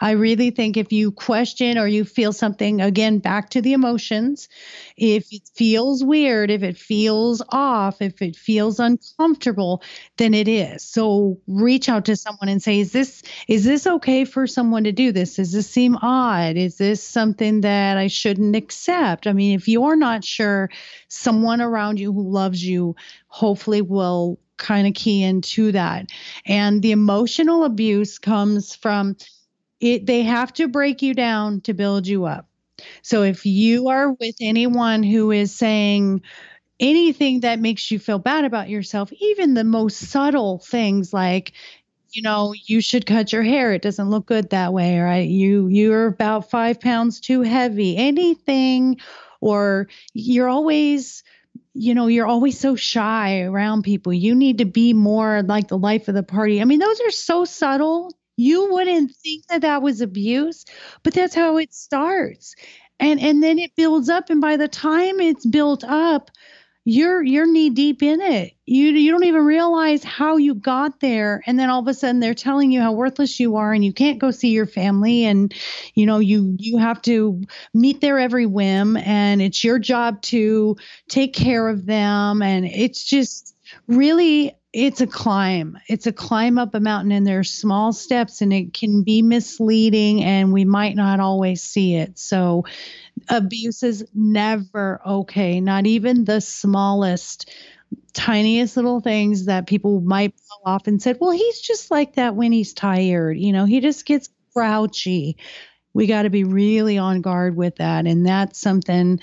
[0.00, 4.48] I really think if you question or you feel something, again, back to the emotions,
[4.98, 9.82] if it feels weird, if it feels off, if it feels uncomfortable,
[10.16, 10.82] then it is.
[10.82, 14.92] So reach out to someone and say, is this is this okay for someone to
[14.92, 15.36] do this?
[15.36, 16.56] Does this seem odd?
[16.56, 19.26] Is this something that I shouldn't accept?
[19.26, 20.68] I mean, if you're not sure,
[21.08, 22.96] someone around you who loves you
[23.28, 26.06] hopefully will kind of key into that.
[26.44, 29.16] And the emotional abuse comes from
[29.80, 32.47] it they have to break you down to build you up.
[33.02, 36.22] So if you are with anyone who is saying
[36.80, 41.52] anything that makes you feel bad about yourself, even the most subtle things like
[42.12, 43.72] you know you should cut your hair.
[43.72, 45.28] It doesn't look good that way right?
[45.28, 47.96] You you're about five pounds too heavy.
[47.96, 48.98] Anything
[49.40, 51.22] or you're always
[51.74, 54.12] you know you're always so shy around people.
[54.12, 56.60] You need to be more like the life of the party.
[56.60, 60.64] I mean those are so subtle you wouldn't think that that was abuse
[61.02, 62.54] but that's how it starts
[63.00, 66.30] and and then it builds up and by the time it's built up
[66.90, 68.54] you're you're knee deep in it.
[68.64, 72.18] You you don't even realize how you got there and then all of a sudden
[72.18, 75.52] they're telling you how worthless you are and you can't go see your family and
[75.94, 77.42] you know you you have to
[77.74, 80.78] meet their every whim and it's your job to
[81.08, 83.54] take care of them and it's just
[83.86, 85.78] really it's a climb.
[85.88, 90.22] It's a climb up a mountain, and there's small steps, and it can be misleading,
[90.22, 92.18] and we might not always see it.
[92.18, 92.64] So,
[93.30, 97.50] abuse is never okay, not even the smallest,
[98.12, 102.36] tiniest little things that people might blow off and said, Well, he's just like that
[102.36, 103.38] when he's tired.
[103.38, 105.38] You know, he just gets grouchy.
[105.94, 108.06] We got to be really on guard with that.
[108.06, 109.20] And that's something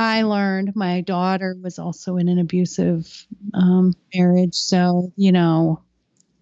[0.00, 4.54] I learned my daughter was also in an abusive um, marriage.
[4.54, 5.82] So, you know,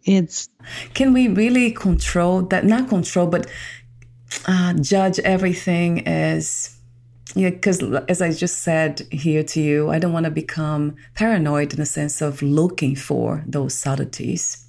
[0.05, 0.49] it's.
[0.95, 2.65] Can we really control that?
[2.65, 3.49] Not control, but
[4.47, 6.77] uh, judge everything as.
[7.35, 11.73] Yeah, because as I just said here to you, I don't want to become paranoid
[11.73, 14.65] in the sense of looking for those subtleties.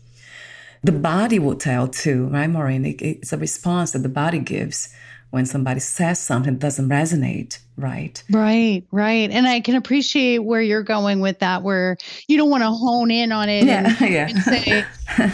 [0.83, 2.85] The body will tell too, right, Maureen?
[2.99, 4.93] It's a response that the body gives
[5.29, 10.61] when somebody says something that doesn't resonate right right right and i can appreciate where
[10.61, 14.01] you're going with that where you don't want to hone in on it yeah, and,
[14.13, 14.27] yeah.
[14.27, 14.85] and say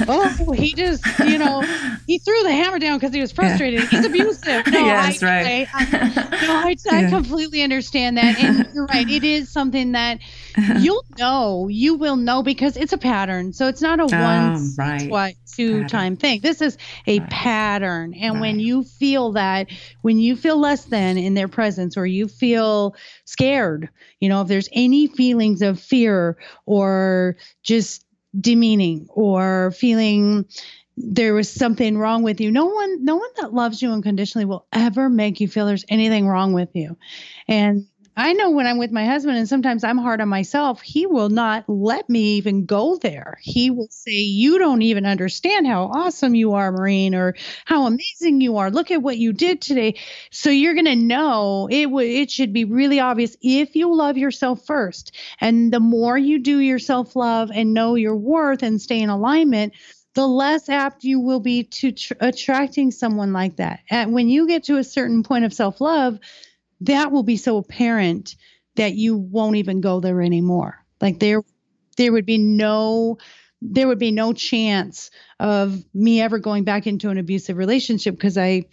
[0.08, 1.62] oh he just you know
[2.08, 3.88] he threw the hammer down because he was frustrated yeah.
[3.88, 5.68] he's abusive no yes, I, right.
[5.74, 7.10] I, I, no, I, I yeah.
[7.10, 10.20] completely understand that and you're right it is something that
[10.80, 14.76] you'll know you will know because it's a pattern so it's not a um, once
[14.78, 15.08] right.
[15.08, 15.88] twice two pattern.
[15.88, 16.78] time thing this is
[17.08, 17.30] a right.
[17.30, 18.42] pattern and right.
[18.42, 19.68] when you feel that
[20.02, 24.48] when you feel less than in their presence or you feel scared, you know, if
[24.48, 28.06] there's any feelings of fear or just
[28.40, 30.46] demeaning or feeling
[30.98, 32.52] there was something wrong with you.
[32.52, 36.28] No one, no one that loves you unconditionally will ever make you feel there's anything
[36.28, 36.98] wrong with you.
[37.48, 37.88] And
[38.18, 41.30] I know when I'm with my husband and sometimes I'm hard on myself, he will
[41.30, 43.38] not let me even go there.
[43.42, 43.78] He mm-hmm.
[43.78, 47.36] will say, You don't even understand how awesome you are, Maureen, or
[47.66, 48.72] how amazing you are.
[48.72, 49.96] Look at what you did today.
[50.32, 54.66] So you're going to know it it should be really obvious if you love yourself
[54.66, 55.14] first.
[55.42, 59.74] And the more you do your self-love and know your worth and stay in alignment,
[60.14, 63.82] the less apt you will be to tr- attracting someone like that.
[63.90, 66.20] And when you get to a certain point of self-love,
[66.82, 68.36] that will be so apparent
[68.76, 70.84] that you won't even go there anymore.
[71.02, 71.42] Like there
[71.98, 73.18] there would be no
[73.62, 75.10] there would be no chance
[75.40, 78.66] of me ever going back into an abusive relationship because I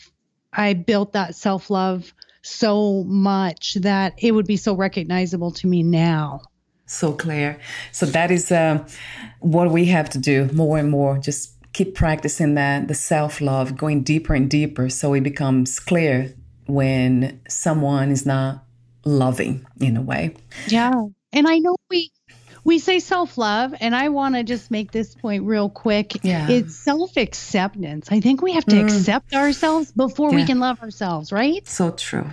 [0.53, 6.43] I built that self-love so much that it would be so recognizable to me now.
[6.87, 7.59] So clear.
[7.93, 8.85] So that is uh,
[9.41, 11.19] what we have to do more and more.
[11.19, 16.35] Just keep practicing that the self-love, going deeper and deeper, so it becomes clear
[16.73, 18.65] when someone is not
[19.05, 20.35] loving in a way.
[20.69, 21.07] Yeah.
[21.33, 22.11] And I know we
[22.65, 26.25] we say self-love and I want to just make this point real quick.
[26.25, 26.49] Yeah.
[26.49, 28.09] It's self-acceptance.
[28.11, 28.85] I think we have to mm.
[28.85, 30.37] accept ourselves before yeah.
[30.37, 31.67] we can love ourselves, right?
[31.67, 32.31] So true.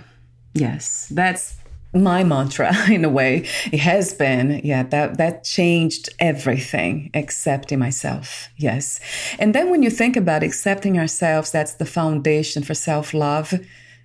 [0.54, 1.08] Yes.
[1.10, 1.56] That's
[1.92, 3.46] my mantra in a way.
[3.72, 8.48] It has been, yeah, that that changed everything, accepting myself.
[8.56, 9.00] Yes.
[9.38, 13.54] And then when you think about accepting ourselves, that's the foundation for self-love.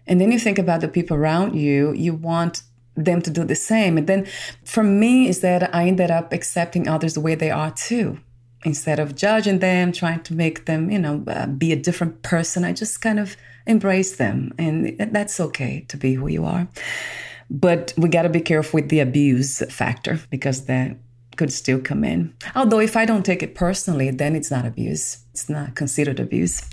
[0.08, 2.62] And then you think about the people around you, you want
[2.96, 3.98] them to do the same.
[3.98, 4.28] And then
[4.64, 8.20] for me is that I ended up accepting others the way they are too.
[8.64, 12.64] Instead of judging them, trying to make them, you know, uh, be a different person,
[12.64, 13.36] I just kind of
[13.68, 14.54] embrace them.
[14.58, 16.68] And that's okay to be who you are.
[17.50, 20.98] But we got to be careful with the abuse factor because that
[21.36, 22.34] could still come in.
[22.56, 26.68] Although, if I don't take it personally, then it's not abuse, it's not considered abuse.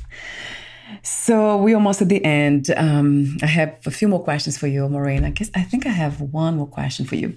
[1.02, 2.70] So we're almost at the end.
[2.76, 5.24] Um, I have a few more questions for you, Maureen.
[5.24, 7.36] I guess I think I have one more question for you.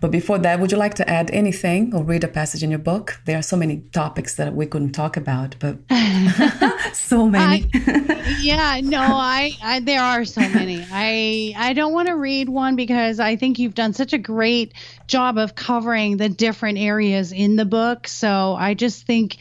[0.00, 2.78] But before that, would you like to add anything or read a passage in your
[2.78, 3.20] book?
[3.24, 5.78] There are so many topics that we couldn't talk about, but
[6.92, 7.68] so many.
[7.74, 10.84] I, yeah, no, I, I there are so many.
[10.90, 14.74] I I don't want to read one because I think you've done such a great
[15.06, 18.08] job of covering the different areas in the book.
[18.08, 19.36] So I just think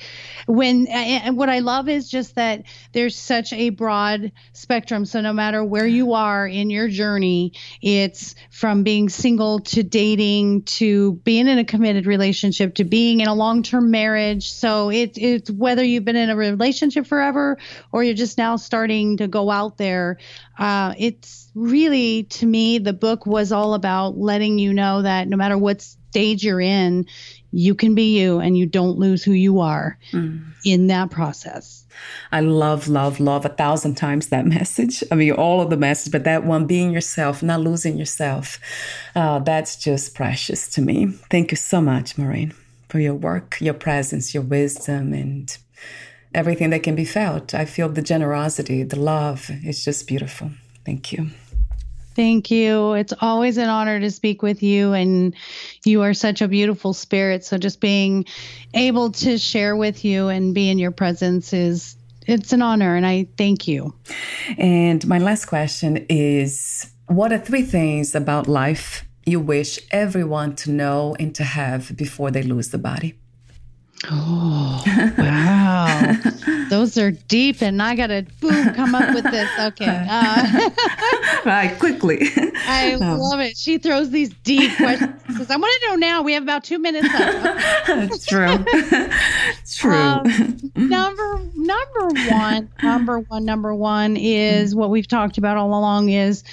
[0.48, 2.64] when and what I love is just that
[2.94, 5.06] there's such a broad spectrum.
[5.06, 10.64] So no matter where you are in your journey, it's from being single to dating
[10.64, 14.52] to being in a committed relationship to being in a long-term marriage.
[14.52, 17.58] So it, it's whether you've been in a relationship forever
[17.92, 20.18] or you're just now starting to go out there.
[20.58, 25.36] Uh, it's really to me the book was all about letting you know that no
[25.36, 27.06] matter what stage you're in,
[27.54, 30.44] you can be you and you don't lose who you are mm.
[30.66, 31.86] in that process.
[32.34, 35.04] I love, love, love a thousand times that message.
[35.10, 38.60] I mean, all of the message, but that one being yourself, not losing yourself,
[39.16, 41.08] uh, that's just precious to me.
[41.30, 42.54] Thank you so much, Maureen,
[42.90, 45.58] for your work, your presence, your wisdom, and
[46.34, 47.54] everything that can be felt.
[47.54, 49.48] I feel the generosity, the love.
[49.50, 50.52] It's just beautiful.
[50.86, 51.30] Thank you.
[52.16, 52.94] Thank you.
[52.94, 55.34] It's always an honor to speak with you, and
[55.86, 57.46] you are such a beautiful spirit.
[57.46, 58.26] So just being
[58.74, 61.96] able to share with you and be in your presence is
[62.28, 63.94] it's an honor, and I thank you.
[64.58, 70.72] And my last question is: What are three things about life you wish everyone to
[70.72, 73.21] know and to have before they lose the body?
[74.10, 74.84] Oh,
[75.18, 76.16] wow.
[76.70, 79.50] Those are deep, and I got to boom come up with this.
[79.60, 80.08] Okay.
[80.22, 80.70] Uh,
[81.46, 82.22] right, quickly.
[82.68, 83.58] I um, love it.
[83.58, 86.22] She throws these deep questions I want to know now.
[86.22, 87.88] We have about two minutes left.
[87.88, 88.58] That's True.
[88.68, 89.94] It's True.
[89.94, 96.10] Um, number number one, number one, number one is what we've talked about all along
[96.10, 96.44] is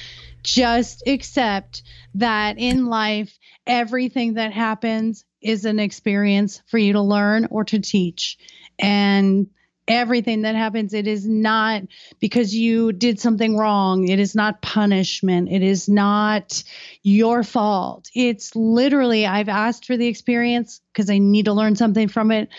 [0.43, 1.83] just accept
[2.15, 3.37] that in life
[3.67, 8.39] everything that happens is an experience for you to learn or to teach.
[8.79, 9.49] And
[9.87, 11.83] everything that happens, it is not
[12.21, 14.07] because you did something wrong.
[14.07, 15.49] It is not punishment.
[15.51, 16.63] It is not
[17.03, 18.11] your fault.
[18.15, 22.51] It's literally, I've asked for the experience because I need to learn something from it.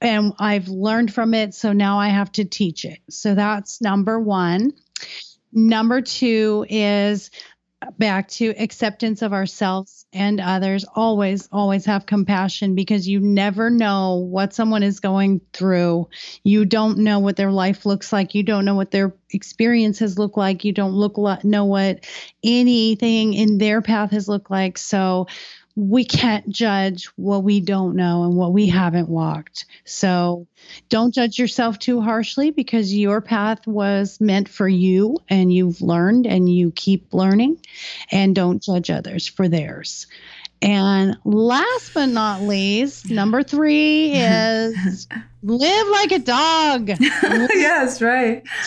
[0.00, 1.54] And I've learned from it.
[1.54, 2.98] So now I have to teach it.
[3.08, 4.72] So that's number one.
[5.52, 7.30] Number two is
[7.98, 14.16] back to acceptance of ourselves and others always always have compassion because you never know
[14.16, 16.08] what someone is going through.
[16.44, 18.34] You don't know what their life looks like.
[18.34, 20.64] You don't know what their experiences look like.
[20.64, 22.04] You don't look know what
[22.44, 24.78] anything in their path has looked like.
[24.78, 25.26] So
[25.74, 29.64] we can't judge what we don't know and what we haven't walked.
[29.84, 30.46] So
[30.88, 36.26] don't judge yourself too harshly because your path was meant for you and you've learned
[36.26, 37.58] and you keep learning.
[38.10, 40.06] And don't judge others for theirs.
[40.60, 45.08] And last but not least, number three is
[45.42, 46.88] live like a dog.
[47.00, 48.44] yes, right.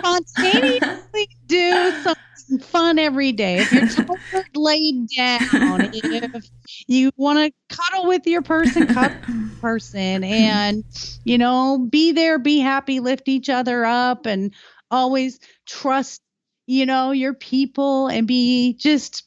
[0.00, 2.23] spontaneously do something
[2.58, 3.58] fun every day.
[3.58, 5.90] If you're tired, laid down.
[5.92, 6.50] If
[6.86, 10.84] you want to cuddle with your person, cuddle with person, and
[11.24, 14.54] you know, be there, be happy, lift each other up, and
[14.90, 16.22] always trust,
[16.66, 19.24] you know, your people, and be just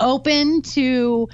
[0.00, 1.28] open to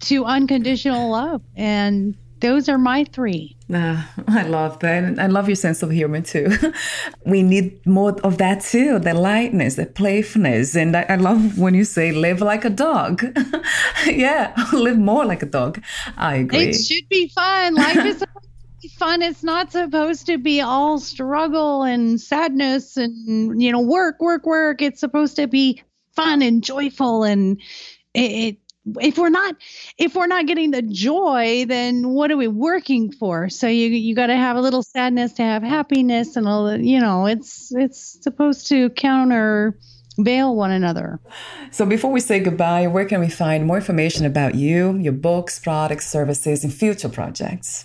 [0.00, 3.56] to unconditional love and those are my three.
[3.72, 5.18] Uh, I love that.
[5.18, 6.50] I love your sense of humor too.
[7.26, 10.74] we need more of that too the lightness, the playfulness.
[10.74, 13.22] And I, I love when you say live like a dog.
[14.06, 15.82] yeah, live more like a dog.
[16.16, 16.68] I agree.
[16.68, 17.74] It should be fun.
[17.74, 18.24] Life is
[18.98, 19.22] fun.
[19.22, 24.80] It's not supposed to be all struggle and sadness and, you know, work, work, work.
[24.80, 25.82] It's supposed to be
[26.14, 27.60] fun and joyful and
[28.14, 28.56] it, it
[29.00, 29.54] if we're not
[29.98, 34.14] if we're not getting the joy then what are we working for so you you
[34.14, 37.72] got to have a little sadness to have happiness and all the, you know it's
[37.74, 39.76] it's supposed to counter
[40.18, 41.20] veil one another.
[41.70, 45.58] So before we say goodbye, where can we find more information about you, your books,
[45.58, 47.84] products, services, and future projects?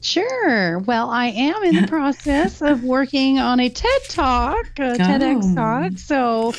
[0.00, 0.80] Sure.
[0.80, 4.96] Well, I am in the process of working on a TED Talk, a oh.
[4.96, 5.98] TEDx talk.
[5.98, 6.52] So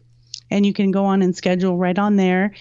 [0.50, 2.52] And you can go on and schedule right on there.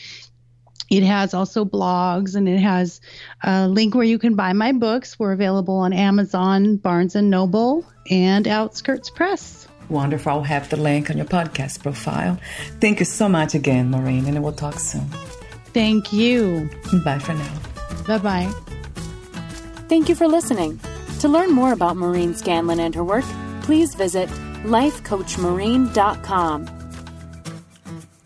[0.90, 3.02] It has also blogs and it has
[3.44, 5.18] a link where you can buy my books.
[5.18, 9.68] We're available on Amazon, Barnes and Noble, and Outskirts Press.
[9.90, 10.32] Wonderful.
[10.32, 12.40] I'll have the link on your podcast profile.
[12.80, 15.06] Thank you so much again, Maureen, and we'll talk soon.
[15.74, 16.70] Thank you.
[17.04, 17.60] Bye for now.
[18.08, 18.50] Bye bye.
[19.90, 20.80] Thank you for listening.
[21.20, 23.26] To learn more about Maureen Scanlon and her work,
[23.62, 24.30] please visit
[24.64, 26.83] lifecoachmaureen.com.